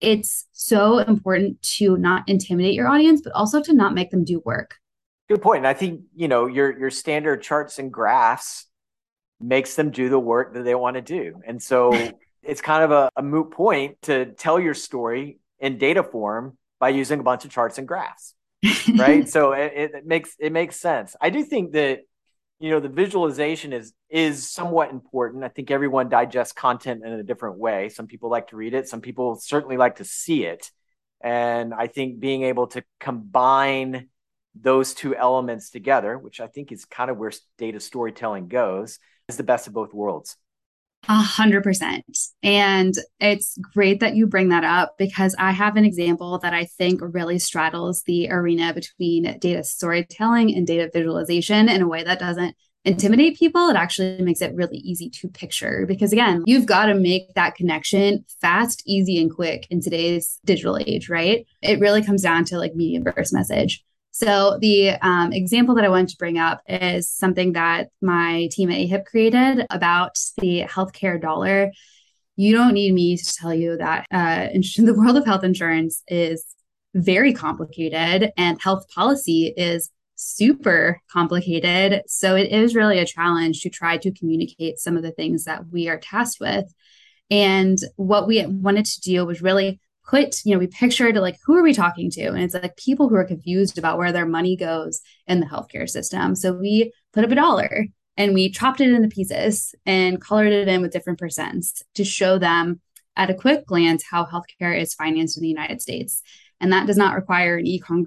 it's 0.00 0.46
so 0.52 0.98
important 0.98 1.60
to 1.78 1.96
not 1.96 2.28
intimidate 2.28 2.74
your 2.74 2.86
audience, 2.86 3.22
but 3.22 3.32
also 3.32 3.60
to 3.60 3.72
not 3.72 3.92
make 3.92 4.12
them 4.12 4.24
do 4.24 4.40
work. 4.44 4.76
Good 5.28 5.42
point. 5.42 5.58
And 5.58 5.66
I 5.66 5.74
think, 5.74 6.02
you 6.14 6.28
know, 6.28 6.46
your 6.46 6.78
your 6.78 6.90
standard 6.90 7.42
charts 7.42 7.80
and 7.80 7.92
graphs 7.92 8.66
makes 9.40 9.74
them 9.74 9.90
do 9.90 10.08
the 10.08 10.18
work 10.18 10.54
that 10.54 10.64
they 10.64 10.74
want 10.74 10.96
to 10.96 11.02
do. 11.02 11.40
And 11.46 11.62
so 11.62 11.92
it's 12.42 12.60
kind 12.60 12.84
of 12.84 12.90
a, 12.90 13.10
a, 13.16 13.22
moot 13.22 13.50
point 13.50 14.00
to 14.02 14.26
tell 14.26 14.60
your 14.60 14.74
story 14.74 15.38
in 15.58 15.78
data 15.78 16.02
form 16.02 16.56
by 16.78 16.90
using 16.90 17.20
a 17.20 17.22
bunch 17.22 17.44
of 17.44 17.50
charts 17.50 17.78
and 17.78 17.88
graphs. 17.88 18.34
right. 18.96 19.28
so 19.34 19.52
it, 19.52 19.72
it 19.94 20.06
makes 20.06 20.36
it 20.38 20.52
makes 20.52 20.76
sense. 20.76 21.16
I 21.20 21.30
do 21.30 21.42
think 21.44 21.72
that 21.72 22.00
you 22.58 22.70
know 22.70 22.80
the 22.80 22.88
visualization 22.88 23.72
is 23.72 23.92
is 24.10 24.50
somewhat 24.50 24.90
important. 24.90 25.44
I 25.44 25.48
think 25.48 25.70
everyone 25.70 26.08
digests 26.08 26.52
content 26.52 27.04
in 27.04 27.12
a 27.12 27.22
different 27.22 27.58
way. 27.58 27.88
Some 27.88 28.06
people 28.06 28.30
like 28.30 28.48
to 28.48 28.56
read 28.56 28.74
it, 28.74 28.88
some 28.88 29.00
people 29.00 29.36
certainly 29.36 29.76
like 29.76 29.96
to 29.96 30.04
see 30.04 30.44
it. 30.44 30.70
And 31.22 31.74
I 31.74 31.86
think 31.86 32.20
being 32.20 32.44
able 32.44 32.66
to 32.68 32.82
combine 32.98 34.08
those 34.54 34.94
two 34.94 35.14
elements 35.14 35.70
together, 35.70 36.18
which 36.18 36.40
I 36.40 36.46
think 36.46 36.72
is 36.72 36.84
kind 36.84 37.10
of 37.10 37.18
where 37.18 37.32
data 37.58 37.78
storytelling 37.78 38.48
goes, 38.48 38.98
is 39.34 39.36
the 39.36 39.42
best 39.42 39.66
of 39.66 39.72
both 39.72 39.94
worlds. 39.94 40.36
A 41.08 41.14
hundred 41.14 41.62
percent. 41.64 42.04
And 42.42 42.94
it's 43.20 43.56
great 43.74 44.00
that 44.00 44.16
you 44.16 44.26
bring 44.26 44.50
that 44.50 44.64
up 44.64 44.96
because 44.98 45.34
I 45.38 45.52
have 45.52 45.76
an 45.76 45.86
example 45.86 46.38
that 46.40 46.52
I 46.52 46.66
think 46.66 47.00
really 47.02 47.38
straddles 47.38 48.02
the 48.02 48.30
arena 48.30 48.74
between 48.74 49.38
data 49.38 49.64
storytelling 49.64 50.54
and 50.54 50.66
data 50.66 50.90
visualization 50.92 51.70
in 51.70 51.80
a 51.80 51.88
way 51.88 52.04
that 52.04 52.18
doesn't 52.18 52.54
intimidate 52.84 53.38
people. 53.38 53.68
It 53.70 53.76
actually 53.76 54.20
makes 54.20 54.42
it 54.42 54.54
really 54.54 54.76
easy 54.76 55.08
to 55.08 55.28
picture 55.28 55.86
because, 55.86 56.12
again, 56.12 56.44
you've 56.46 56.66
got 56.66 56.86
to 56.86 56.94
make 56.94 57.32
that 57.34 57.54
connection 57.54 58.26
fast, 58.40 58.82
easy, 58.86 59.20
and 59.20 59.34
quick 59.34 59.66
in 59.70 59.80
today's 59.80 60.38
digital 60.44 60.76
age, 60.76 61.08
right? 61.08 61.46
It 61.62 61.80
really 61.80 62.02
comes 62.02 62.22
down 62.22 62.44
to 62.46 62.58
like 62.58 62.74
medium 62.74 63.04
burst 63.04 63.32
message. 63.32 63.84
So 64.20 64.58
the 64.60 64.90
um, 65.00 65.32
example 65.32 65.74
that 65.76 65.84
I 65.84 65.88
wanted 65.88 66.10
to 66.10 66.18
bring 66.18 66.36
up 66.36 66.60
is 66.68 67.08
something 67.08 67.54
that 67.54 67.88
my 68.02 68.50
team 68.52 68.70
at 68.70 68.76
AHIP 68.76 69.06
created 69.06 69.66
about 69.70 70.18
the 70.36 70.64
healthcare 70.64 71.18
dollar. 71.18 71.72
You 72.36 72.54
don't 72.54 72.74
need 72.74 72.92
me 72.92 73.16
to 73.16 73.32
tell 73.32 73.54
you 73.54 73.78
that 73.78 74.06
uh, 74.10 74.48
the 74.76 74.94
world 74.94 75.16
of 75.16 75.24
health 75.24 75.42
insurance 75.42 76.02
is 76.06 76.44
very 76.94 77.32
complicated 77.32 78.30
and 78.36 78.60
health 78.60 78.84
policy 78.94 79.54
is 79.56 79.90
super 80.16 81.00
complicated. 81.10 82.02
So 82.06 82.36
it 82.36 82.52
is 82.52 82.74
really 82.74 82.98
a 82.98 83.06
challenge 83.06 83.62
to 83.62 83.70
try 83.70 83.96
to 83.96 84.12
communicate 84.12 84.78
some 84.78 84.98
of 84.98 85.02
the 85.02 85.12
things 85.12 85.44
that 85.44 85.68
we 85.72 85.88
are 85.88 85.98
tasked 85.98 86.40
with. 86.40 86.70
And 87.30 87.78
what 87.96 88.26
we 88.26 88.44
wanted 88.44 88.84
to 88.84 89.00
do 89.00 89.24
was 89.24 89.40
really 89.40 89.80
put, 90.10 90.44
you 90.44 90.52
know, 90.52 90.58
we 90.58 90.66
pictured 90.66 91.16
like 91.16 91.38
who 91.44 91.56
are 91.56 91.62
we 91.62 91.72
talking 91.72 92.10
to? 92.10 92.26
And 92.26 92.42
it's 92.42 92.54
like 92.54 92.76
people 92.76 93.08
who 93.08 93.14
are 93.14 93.24
confused 93.24 93.78
about 93.78 93.96
where 93.96 94.12
their 94.12 94.26
money 94.26 94.56
goes 94.56 95.00
in 95.26 95.40
the 95.40 95.46
healthcare 95.46 95.88
system. 95.88 96.34
So 96.34 96.52
we 96.52 96.92
put 97.12 97.24
up 97.24 97.30
a 97.30 97.36
dollar 97.36 97.86
and 98.16 98.34
we 98.34 98.50
chopped 98.50 98.80
it 98.80 98.92
into 98.92 99.08
pieces 99.08 99.74
and 99.86 100.20
colored 100.20 100.52
it 100.52 100.68
in 100.68 100.82
with 100.82 100.92
different 100.92 101.20
percents 101.20 101.82
to 101.94 102.04
show 102.04 102.38
them 102.38 102.80
at 103.16 103.30
a 103.30 103.34
quick 103.34 103.66
glance 103.66 104.04
how 104.10 104.26
healthcare 104.26 104.78
is 104.78 104.94
financed 104.94 105.36
in 105.36 105.42
the 105.42 105.48
United 105.48 105.80
States. 105.80 106.22
And 106.60 106.72
that 106.72 106.86
does 106.86 106.98
not 106.98 107.14
require 107.14 107.56
an 107.56 107.64
econ 107.64 108.04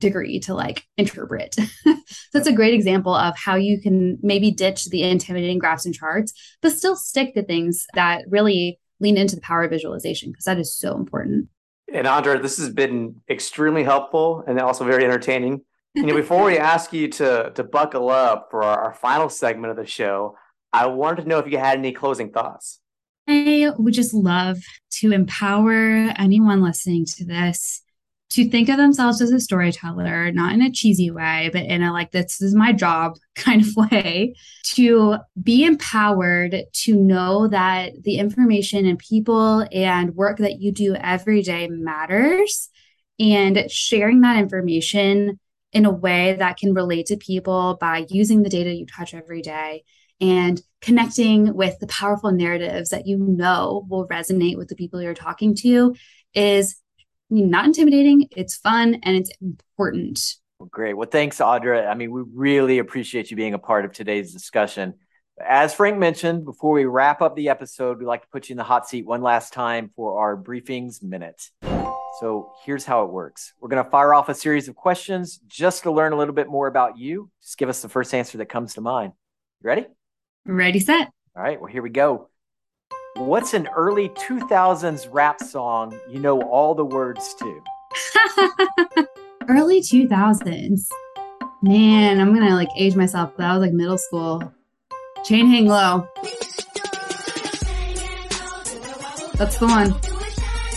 degree 0.00 0.40
to 0.40 0.54
like 0.54 0.84
interpret. 0.96 1.54
so 1.84 1.96
that's 2.32 2.48
a 2.48 2.52
great 2.52 2.74
example 2.74 3.14
of 3.14 3.36
how 3.36 3.54
you 3.54 3.80
can 3.80 4.18
maybe 4.22 4.50
ditch 4.50 4.86
the 4.86 5.04
intimidating 5.04 5.58
graphs 5.58 5.86
and 5.86 5.94
charts, 5.94 6.32
but 6.60 6.72
still 6.72 6.96
stick 6.96 7.34
to 7.34 7.44
things 7.44 7.86
that 7.94 8.24
really 8.28 8.80
lean 9.02 9.18
into 9.18 9.34
the 9.34 9.42
power 9.42 9.64
of 9.64 9.70
visualization 9.70 10.30
because 10.30 10.44
that 10.44 10.58
is 10.58 10.74
so 10.74 10.96
important. 10.96 11.48
And 11.92 12.06
Audra, 12.06 12.40
this 12.40 12.56
has 12.56 12.70
been 12.70 13.20
extremely 13.28 13.84
helpful 13.84 14.44
and 14.46 14.58
also 14.58 14.84
very 14.84 15.04
entertaining. 15.04 15.62
You 15.94 16.06
know, 16.06 16.14
before 16.14 16.44
we 16.44 16.56
ask 16.72 16.92
you 16.92 17.08
to 17.08 17.52
to 17.54 17.64
buckle 17.64 18.08
up 18.08 18.48
for 18.50 18.62
our, 18.62 18.84
our 18.84 18.94
final 18.94 19.28
segment 19.28 19.72
of 19.72 19.76
the 19.76 19.86
show, 19.86 20.36
I 20.72 20.86
wanted 20.86 21.22
to 21.22 21.28
know 21.28 21.38
if 21.38 21.50
you 21.50 21.58
had 21.58 21.78
any 21.78 21.92
closing 21.92 22.30
thoughts. 22.30 22.80
I 23.28 23.70
would 23.76 23.94
just 23.94 24.14
love 24.14 24.58
to 25.00 25.12
empower 25.12 26.12
anyone 26.16 26.62
listening 26.62 27.04
to 27.16 27.24
this 27.24 27.82
to 28.32 28.48
think 28.48 28.70
of 28.70 28.78
themselves 28.78 29.20
as 29.20 29.30
a 29.30 29.38
storyteller, 29.38 30.32
not 30.32 30.54
in 30.54 30.62
a 30.62 30.70
cheesy 30.70 31.10
way, 31.10 31.50
but 31.52 31.62
in 31.62 31.82
a 31.82 31.92
like, 31.92 32.12
this 32.12 32.40
is 32.40 32.54
my 32.54 32.72
job 32.72 33.16
kind 33.34 33.62
of 33.62 33.76
way, 33.76 34.34
to 34.64 35.18
be 35.42 35.64
empowered 35.64 36.64
to 36.72 36.96
know 36.96 37.48
that 37.48 37.92
the 38.02 38.16
information 38.16 38.86
and 38.86 38.98
people 38.98 39.66
and 39.70 40.14
work 40.14 40.38
that 40.38 40.60
you 40.60 40.72
do 40.72 40.94
every 40.94 41.42
day 41.42 41.68
matters 41.68 42.70
and 43.18 43.70
sharing 43.70 44.22
that 44.22 44.38
information 44.38 45.38
in 45.72 45.84
a 45.84 45.90
way 45.90 46.34
that 46.38 46.56
can 46.56 46.74
relate 46.74 47.06
to 47.06 47.16
people 47.16 47.76
by 47.80 48.06
using 48.08 48.42
the 48.42 48.50
data 48.50 48.72
you 48.72 48.86
touch 48.86 49.14
every 49.14 49.42
day 49.42 49.84
and 50.20 50.62
connecting 50.80 51.54
with 51.54 51.78
the 51.80 51.86
powerful 51.86 52.30
narratives 52.30 52.90
that 52.90 53.06
you 53.06 53.18
know 53.18 53.86
will 53.88 54.06
resonate 54.08 54.56
with 54.56 54.68
the 54.68 54.74
people 54.74 55.02
you're 55.02 55.14
talking 55.14 55.54
to 55.54 55.94
is 56.34 56.81
not 57.32 57.64
intimidating, 57.64 58.28
it's 58.36 58.56
fun, 58.56 59.00
and 59.02 59.16
it's 59.16 59.30
important. 59.40 60.36
Well, 60.58 60.68
great. 60.70 60.94
Well, 60.94 61.08
thanks, 61.10 61.38
Audra. 61.38 61.88
I 61.88 61.94
mean, 61.94 62.12
we 62.12 62.22
really 62.32 62.78
appreciate 62.78 63.30
you 63.30 63.36
being 63.36 63.54
a 63.54 63.58
part 63.58 63.84
of 63.84 63.92
today's 63.92 64.32
discussion. 64.32 64.94
As 65.44 65.74
Frank 65.74 65.98
mentioned, 65.98 66.44
before 66.44 66.72
we 66.72 66.84
wrap 66.84 67.22
up 67.22 67.34
the 67.34 67.48
episode, 67.48 67.98
we'd 67.98 68.06
like 68.06 68.22
to 68.22 68.28
put 68.28 68.48
you 68.48 68.52
in 68.52 68.58
the 68.58 68.64
hot 68.64 68.88
seat 68.88 69.06
one 69.06 69.22
last 69.22 69.52
time 69.52 69.90
for 69.96 70.20
our 70.20 70.36
briefings 70.36 71.02
minute. 71.02 71.50
So 72.20 72.52
here's 72.64 72.84
how 72.84 73.04
it 73.04 73.10
works. 73.10 73.54
We're 73.60 73.70
going 73.70 73.82
to 73.82 73.90
fire 73.90 74.12
off 74.12 74.28
a 74.28 74.34
series 74.34 74.68
of 74.68 74.76
questions 74.76 75.40
just 75.48 75.84
to 75.84 75.90
learn 75.90 76.12
a 76.12 76.16
little 76.16 76.34
bit 76.34 76.48
more 76.48 76.66
about 76.66 76.98
you. 76.98 77.30
Just 77.42 77.56
give 77.56 77.70
us 77.70 77.80
the 77.80 77.88
first 77.88 78.12
answer 78.12 78.38
that 78.38 78.46
comes 78.46 78.74
to 78.74 78.82
mind. 78.82 79.14
You 79.62 79.68
ready? 79.68 79.86
Ready, 80.44 80.78
set. 80.78 81.10
All 81.34 81.42
right. 81.42 81.58
Well, 81.60 81.72
here 81.72 81.82
we 81.82 81.90
go. 81.90 82.28
What's 83.16 83.52
an 83.52 83.68
early 83.68 84.08
2000s 84.10 85.06
rap 85.12 85.38
song 85.40 85.98
you 86.08 86.18
know 86.18 86.40
all 86.42 86.74
the 86.74 86.84
words 86.84 87.34
to? 87.34 87.62
early 89.48 89.82
2000s. 89.82 90.88
Man, 91.60 92.20
I'm 92.20 92.34
going 92.34 92.46
to 92.46 92.54
like 92.54 92.70
age 92.76 92.96
myself, 92.96 93.32
but 93.36 93.44
I 93.44 93.52
was 93.52 93.60
like 93.60 93.72
middle 93.74 93.98
school. 93.98 94.42
Chain 95.24 95.46
hang 95.46 95.66
low. 95.66 96.08
That's 99.34 99.58
the 99.58 99.66
one. 99.66 99.94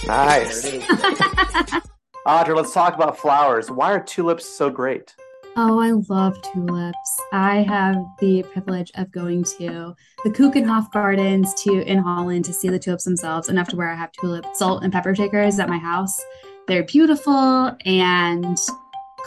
Nice. 0.05 0.65
Audra, 2.27 2.55
let's 2.57 2.73
talk 2.73 2.95
about 2.95 3.17
flowers. 3.17 3.71
Why 3.71 3.93
are 3.93 4.03
tulips 4.03 4.45
so 4.45 4.69
great? 4.69 5.14
Oh, 5.57 5.79
I 5.79 5.91
love 6.09 6.41
tulips. 6.41 7.19
I 7.31 7.63
have 7.63 7.95
the 8.19 8.43
privilege 8.43 8.91
of 8.95 9.09
going 9.09 9.45
to 9.57 9.95
the 10.25 10.29
Keukenhof 10.29 10.91
Gardens 10.91 11.53
to 11.63 11.81
in 11.81 11.97
Holland 11.97 12.43
to 12.45 12.53
see 12.53 12.67
the 12.67 12.77
tulips 12.77 13.05
themselves, 13.05 13.47
enough 13.47 13.69
to 13.69 13.77
where 13.77 13.89
I 13.89 13.95
have 13.95 14.11
tulip 14.11 14.45
salt 14.53 14.83
and 14.83 14.91
pepper 14.91 15.15
shakers 15.15 15.57
at 15.57 15.69
my 15.69 15.77
house. 15.77 16.21
They're 16.67 16.83
beautiful 16.83 17.73
and 17.85 18.57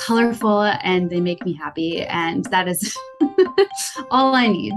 colorful 0.01 0.65
and 0.83 1.09
they 1.09 1.23
make 1.23 1.43
me 1.47 1.55
happy 1.55 2.03
and 2.03 2.45
that 2.47 2.69
is 2.69 2.95
all 4.11 4.35
I 4.35 4.49
need. 4.49 4.75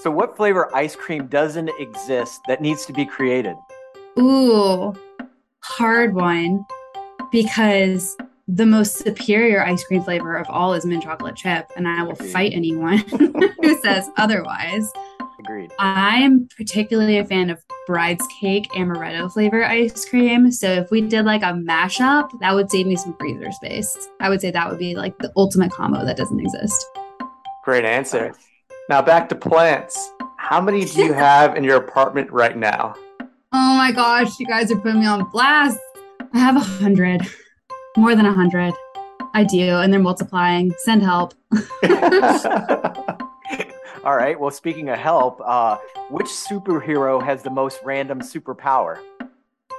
So 0.00 0.08
what 0.08 0.36
flavor 0.36 0.72
ice 0.72 0.94
cream 0.94 1.26
doesn't 1.26 1.70
exist 1.80 2.42
that 2.46 2.60
needs 2.60 2.86
to 2.86 2.92
be 2.92 3.04
created? 3.04 3.56
Ooh, 4.20 4.94
hard 5.64 6.14
one 6.14 6.64
because 7.32 8.16
the 8.48 8.66
most 8.66 8.98
superior 8.98 9.64
ice 9.64 9.84
cream 9.84 10.02
flavor 10.02 10.36
of 10.36 10.46
all 10.50 10.74
is 10.74 10.84
mint 10.84 11.02
chocolate 11.02 11.36
chip, 11.36 11.70
and 11.76 11.86
I 11.86 12.02
will 12.02 12.12
Agreed. 12.12 12.32
fight 12.32 12.52
anyone 12.52 12.98
who 13.62 13.80
says 13.82 14.08
otherwise. 14.16 14.90
Agreed. 15.40 15.72
I'm 15.78 16.48
particularly 16.56 17.18
a 17.18 17.24
fan 17.24 17.50
of 17.50 17.58
Bride's 17.86 18.26
Cake 18.40 18.68
amaretto 18.76 19.32
flavor 19.32 19.64
ice 19.64 20.04
cream. 20.08 20.52
So 20.52 20.70
if 20.70 20.90
we 20.90 21.00
did 21.00 21.24
like 21.24 21.42
a 21.42 21.46
mashup, 21.46 22.30
that 22.40 22.54
would 22.54 22.70
save 22.70 22.86
me 22.86 22.94
some 22.96 23.16
freezer 23.16 23.50
space. 23.52 24.08
I 24.20 24.28
would 24.28 24.40
say 24.40 24.50
that 24.52 24.70
would 24.70 24.78
be 24.78 24.94
like 24.94 25.18
the 25.18 25.32
ultimate 25.36 25.72
combo 25.72 26.04
that 26.04 26.16
doesn't 26.16 26.38
exist. 26.38 26.86
Great 27.64 27.84
answer. 27.84 28.34
Now 28.88 29.02
back 29.02 29.28
to 29.30 29.34
plants. 29.34 30.12
How 30.36 30.60
many 30.60 30.84
do 30.84 31.04
you 31.04 31.12
have 31.14 31.56
in 31.56 31.64
your 31.64 31.76
apartment 31.76 32.30
right 32.30 32.56
now? 32.56 32.94
Oh 33.54 33.76
my 33.76 33.90
gosh, 33.92 34.38
you 34.38 34.46
guys 34.46 34.70
are 34.70 34.76
putting 34.78 35.00
me 35.00 35.06
on 35.06 35.28
blast. 35.30 35.78
I 36.32 36.38
have 36.38 36.56
a 36.56 36.60
hundred, 36.60 37.22
more 37.96 38.14
than 38.14 38.26
a 38.26 38.32
hundred. 38.32 38.74
I 39.34 39.44
do, 39.44 39.78
and 39.78 39.92
they're 39.92 40.00
multiplying. 40.00 40.72
Send 40.78 41.02
help. 41.02 41.34
All 44.04 44.16
right. 44.16 44.38
Well, 44.38 44.50
speaking 44.50 44.88
of 44.88 44.98
help, 44.98 45.40
uh, 45.44 45.78
which 46.10 46.26
superhero 46.26 47.22
has 47.22 47.42
the 47.42 47.50
most 47.50 47.80
random 47.84 48.20
superpower? 48.20 48.98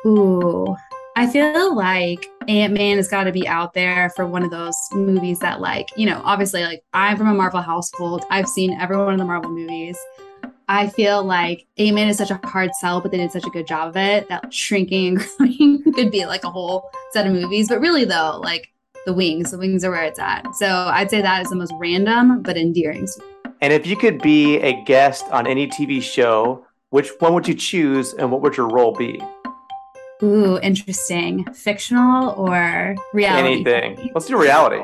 Ooh, 0.05 0.75
I 1.15 1.27
feel 1.27 1.75
like 1.75 2.25
Ant 2.47 2.73
Man 2.73 2.97
has 2.97 3.07
got 3.07 3.25
to 3.25 3.31
be 3.31 3.47
out 3.47 3.73
there 3.73 4.09
for 4.15 4.25
one 4.25 4.43
of 4.43 4.49
those 4.49 4.75
movies 4.93 5.39
that, 5.39 5.61
like, 5.61 5.89
you 5.95 6.05
know, 6.05 6.21
obviously, 6.23 6.63
like, 6.63 6.83
I'm 6.93 7.17
from 7.17 7.27
a 7.27 7.33
Marvel 7.33 7.61
household. 7.61 8.25
I've 8.31 8.47
seen 8.47 8.73
every 8.79 8.97
one 8.97 9.13
of 9.13 9.19
the 9.19 9.25
Marvel 9.25 9.51
movies. 9.51 9.97
I 10.69 10.87
feel 10.87 11.23
like 11.23 11.67
Ant 11.77 11.95
Man 11.95 12.07
is 12.07 12.17
such 12.17 12.31
a 12.31 12.39
hard 12.45 12.73
sell, 12.75 13.01
but 13.01 13.11
they 13.11 13.17
did 13.17 13.31
such 13.31 13.45
a 13.45 13.49
good 13.49 13.67
job 13.67 13.89
of 13.89 13.97
it 13.97 14.29
that 14.29 14.53
shrinking 14.53 15.07
and 15.07 15.19
growing 15.37 15.93
could 15.93 16.11
be 16.11 16.25
like 16.25 16.43
a 16.43 16.49
whole 16.49 16.89
set 17.13 17.27
of 17.27 17.33
movies. 17.33 17.69
But 17.69 17.79
really, 17.79 18.05
though, 18.05 18.39
like, 18.43 18.69
the 19.05 19.13
wings, 19.13 19.51
the 19.51 19.57
wings 19.57 19.83
are 19.83 19.91
where 19.91 20.03
it's 20.03 20.19
at. 20.19 20.55
So 20.55 20.67
I'd 20.67 21.09
say 21.09 21.21
that 21.21 21.41
is 21.41 21.49
the 21.49 21.55
most 21.55 21.73
random 21.77 22.41
but 22.41 22.57
endearing. 22.57 23.07
and 23.61 23.73
if 23.73 23.85
you 23.85 23.95
could 23.95 24.21
be 24.21 24.57
a 24.57 24.83
guest 24.83 25.25
on 25.31 25.45
any 25.47 25.67
TV 25.67 26.01
show, 26.01 26.65
which 26.89 27.09
one 27.19 27.33
would 27.33 27.47
you 27.47 27.55
choose 27.55 28.13
and 28.13 28.31
what 28.31 28.41
would 28.41 28.55
your 28.55 28.67
role 28.67 28.93
be? 28.93 29.21
Ooh, 30.21 30.57
interesting. 30.59 31.43
Fictional 31.53 32.29
or 32.37 32.95
reality? 33.13 33.49
Anything. 33.49 34.11
Let's 34.13 34.27
do 34.27 34.41
reality. 34.41 34.81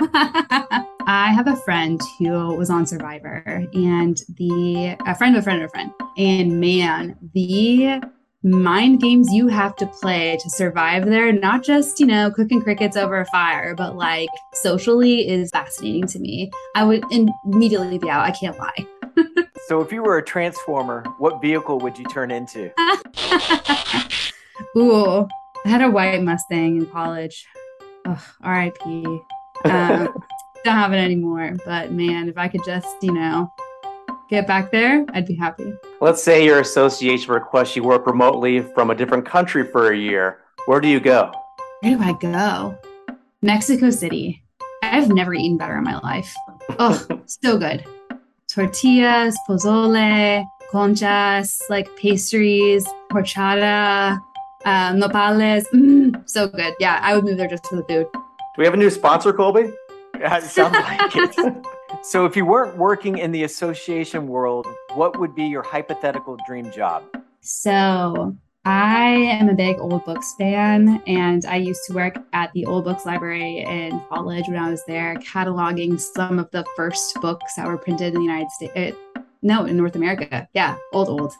I 1.08 1.32
have 1.32 1.46
a 1.46 1.56
friend 1.56 2.00
who 2.18 2.54
was 2.56 2.68
on 2.68 2.84
Survivor, 2.84 3.64
and 3.72 4.20
the 4.36 4.96
a 5.06 5.14
friend 5.14 5.36
of 5.36 5.40
a 5.40 5.44
friend 5.44 5.62
of 5.62 5.66
a 5.66 5.70
friend, 5.70 5.92
and 6.18 6.60
man, 6.60 7.16
the 7.32 8.02
mind 8.46 9.00
games 9.00 9.28
you 9.32 9.48
have 9.48 9.74
to 9.76 9.86
play 9.86 10.38
to 10.40 10.50
survive 10.50 11.06
there, 11.06 11.32
not 11.32 11.64
just 11.64 12.00
you 12.00 12.06
know 12.06 12.30
cooking 12.30 12.62
crickets 12.62 12.96
over 12.96 13.20
a 13.20 13.26
fire, 13.26 13.74
but 13.74 13.96
like 13.96 14.28
socially, 14.54 15.28
is 15.28 15.50
fascinating 15.50 16.06
to 16.06 16.18
me. 16.18 16.50
I 16.74 16.84
would 16.84 17.04
immediately 17.10 17.98
be 17.98 18.08
out. 18.08 18.24
I 18.24 18.30
can't 18.30 18.58
lie. 18.58 18.86
So, 19.66 19.80
if 19.80 19.90
you 19.90 20.04
were 20.04 20.16
a 20.18 20.22
transformer, 20.22 21.02
what 21.18 21.42
vehicle 21.42 21.80
would 21.80 21.98
you 21.98 22.04
turn 22.04 22.30
into? 22.30 22.70
Ooh, 24.76 25.26
I 25.64 25.68
had 25.68 25.82
a 25.82 25.90
white 25.90 26.22
Mustang 26.22 26.76
in 26.76 26.86
college. 26.86 27.44
Ugh, 28.04 28.22
R.I.P. 28.42 29.04
Um, 29.64 30.22
don't 30.64 30.76
have 30.76 30.92
it 30.92 30.98
anymore. 30.98 31.56
But 31.64 31.90
man, 31.90 32.28
if 32.28 32.38
I 32.38 32.46
could 32.46 32.62
just, 32.64 32.86
you 33.02 33.12
know, 33.12 33.52
get 34.28 34.46
back 34.46 34.70
there, 34.70 35.04
I'd 35.12 35.26
be 35.26 35.34
happy. 35.34 35.72
Let's 36.00 36.22
say 36.22 36.44
your 36.44 36.60
association 36.60 37.32
requests 37.32 37.76
you 37.76 37.82
work 37.82 38.06
remotely 38.06 38.60
from 38.60 38.90
a 38.90 38.94
different 38.94 39.26
country 39.26 39.64
for 39.64 39.92
a 39.92 39.96
year. 39.96 40.40
Where 40.66 40.80
do 40.80 40.88
you 40.88 41.00
go? 41.00 41.32
Where 41.80 41.96
do 41.96 42.02
I 42.02 42.12
go? 42.14 42.76
Mexico 43.42 43.90
City. 43.90 44.42
I've 44.82 45.08
never 45.08 45.34
eaten 45.34 45.56
better 45.56 45.76
in 45.76 45.84
my 45.84 45.98
life. 45.98 46.34
Oh, 46.78 47.06
so 47.26 47.58
good. 47.58 47.84
Tortillas, 48.48 49.36
pozole, 49.48 50.44
conchas, 50.72 51.60
like 51.68 51.94
pastries, 51.96 52.86
horchata, 53.10 54.20
uh, 54.64 54.92
nopales. 54.92 55.66
Mm, 55.74 56.28
so 56.28 56.48
good. 56.48 56.74
Yeah, 56.80 57.00
I 57.02 57.14
would 57.14 57.24
move 57.24 57.36
there 57.36 57.48
just 57.48 57.66
for 57.66 57.76
the 57.76 57.84
food. 57.84 58.06
Do 58.12 58.20
we 58.58 58.64
have 58.64 58.74
a 58.74 58.78
new 58.78 58.90
sponsor, 58.90 59.32
Colby? 59.32 59.72
Yeah, 60.18 60.36
it 60.38 60.44
sounds 60.44 60.74
like 60.74 61.14
it. 61.14 61.66
So, 62.08 62.24
if 62.24 62.36
you 62.36 62.46
weren't 62.46 62.76
working 62.76 63.18
in 63.18 63.32
the 63.32 63.42
association 63.42 64.28
world, 64.28 64.68
what 64.94 65.18
would 65.18 65.34
be 65.34 65.42
your 65.42 65.64
hypothetical 65.64 66.38
dream 66.46 66.70
job? 66.70 67.02
So 67.40 68.36
I 68.64 69.08
am 69.08 69.48
a 69.48 69.54
big 69.54 69.80
old 69.80 70.04
books 70.04 70.32
fan, 70.38 71.02
and 71.08 71.44
I 71.46 71.56
used 71.56 71.80
to 71.88 71.94
work 71.94 72.14
at 72.32 72.52
the 72.52 72.64
old 72.64 72.84
books 72.84 73.06
library 73.06 73.58
in 73.58 74.00
college 74.08 74.46
when 74.46 74.56
I 74.56 74.70
was 74.70 74.84
there, 74.84 75.16
cataloging 75.16 76.00
some 76.00 76.38
of 76.38 76.48
the 76.52 76.64
first 76.76 77.20
books 77.20 77.56
that 77.56 77.66
were 77.66 77.76
printed 77.76 78.14
in 78.14 78.20
the 78.20 78.22
United 78.22 78.52
States. 78.52 78.96
Uh, 79.16 79.22
no, 79.42 79.64
in 79.64 79.76
North 79.76 79.96
America. 79.96 80.46
Yeah, 80.54 80.76
old, 80.92 81.08
old. 81.08 81.32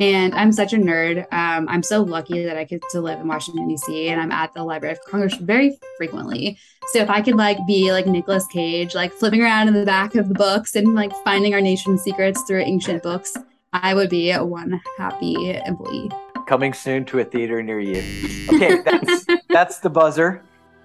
And 0.00 0.34
I'm 0.34 0.50
such 0.50 0.72
a 0.72 0.76
nerd. 0.76 1.30
Um, 1.30 1.68
I'm 1.68 1.82
so 1.82 2.02
lucky 2.02 2.42
that 2.44 2.56
I 2.56 2.64
get 2.64 2.82
to 2.90 3.00
live 3.02 3.20
in 3.20 3.28
Washington, 3.28 3.68
D.C., 3.68 4.08
and 4.08 4.18
I'm 4.18 4.32
at 4.32 4.54
the 4.54 4.64
Library 4.64 4.94
of 4.94 5.04
Congress 5.04 5.34
very 5.34 5.78
frequently. 5.98 6.58
So 6.92 7.00
if 7.00 7.10
I 7.10 7.20
could 7.20 7.36
like 7.36 7.58
be 7.66 7.92
like 7.92 8.06
Nicolas 8.06 8.46
Cage, 8.46 8.94
like 8.94 9.12
flipping 9.12 9.42
around 9.42 9.68
in 9.68 9.74
the 9.74 9.84
back 9.84 10.14
of 10.14 10.28
the 10.28 10.34
books 10.34 10.74
and 10.74 10.94
like 10.94 11.12
finding 11.22 11.52
our 11.52 11.60
nation's 11.60 12.02
secrets 12.02 12.42
through 12.48 12.62
ancient 12.62 13.02
books, 13.02 13.36
I 13.74 13.94
would 13.94 14.08
be 14.08 14.32
one 14.32 14.80
happy 14.96 15.60
employee. 15.66 16.10
Coming 16.46 16.72
soon 16.72 17.04
to 17.04 17.20
a 17.20 17.24
theater 17.24 17.62
near 17.62 17.78
you. 17.78 18.02
Okay, 18.52 18.80
that's 18.82 19.26
that's 19.50 19.78
the 19.80 19.90
buzzer. 19.90 20.42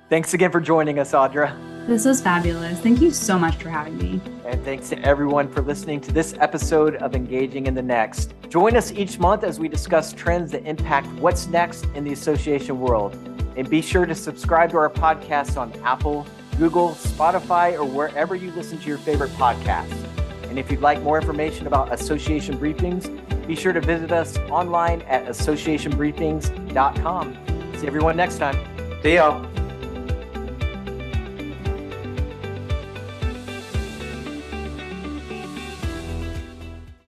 Thanks 0.09 0.33
again 0.35 0.51
for 0.51 0.61
joining 0.61 0.99
us, 0.99 1.13
Audra. 1.13 1.57
This 1.87 2.05
was 2.05 2.21
fabulous. 2.21 2.79
Thank 2.79 3.01
you 3.01 3.09
so 3.11 3.39
much 3.39 3.55
for 3.55 3.69
having 3.69 3.97
me. 3.97 4.21
And 4.45 4.63
thanks 4.63 4.89
to 4.89 5.01
everyone 5.03 5.51
for 5.51 5.61
listening 5.61 6.01
to 6.01 6.11
this 6.11 6.35
episode 6.39 6.95
of 6.97 7.15
Engaging 7.15 7.65
in 7.67 7.73
the 7.73 7.81
Next. 7.81 8.33
Join 8.49 8.75
us 8.75 8.91
each 8.91 9.17
month 9.19 9.43
as 9.43 9.59
we 9.59 9.67
discuss 9.67 10.13
trends 10.13 10.51
that 10.51 10.63
impact 10.65 11.07
what's 11.19 11.47
next 11.47 11.85
in 11.95 12.03
the 12.03 12.13
association 12.13 12.79
world. 12.79 13.15
And 13.55 13.67
be 13.69 13.81
sure 13.81 14.05
to 14.05 14.13
subscribe 14.15 14.69
to 14.71 14.77
our 14.77 14.89
podcast 14.89 15.57
on 15.57 15.73
Apple, 15.83 16.25
Google, 16.57 16.91
Spotify, 16.91 17.73
or 17.73 17.85
wherever 17.85 18.35
you 18.35 18.51
listen 18.51 18.77
to 18.79 18.87
your 18.87 18.99
favorite 18.99 19.31
podcasts. 19.31 20.03
And 20.49 20.59
if 20.59 20.69
you'd 20.71 20.81
like 20.81 21.01
more 21.01 21.19
information 21.19 21.67
about 21.67 21.91
association 21.91 22.57
briefings, 22.57 23.09
be 23.47 23.55
sure 23.55 23.73
to 23.73 23.81
visit 23.81 24.11
us 24.11 24.37
online 24.49 25.01
at 25.03 25.25
associationbriefings.com. 25.25 27.37
See 27.77 27.87
everyone 27.87 28.15
next 28.15 28.37
time. 28.37 28.55
See 29.01 29.15
y'all. 29.15 29.64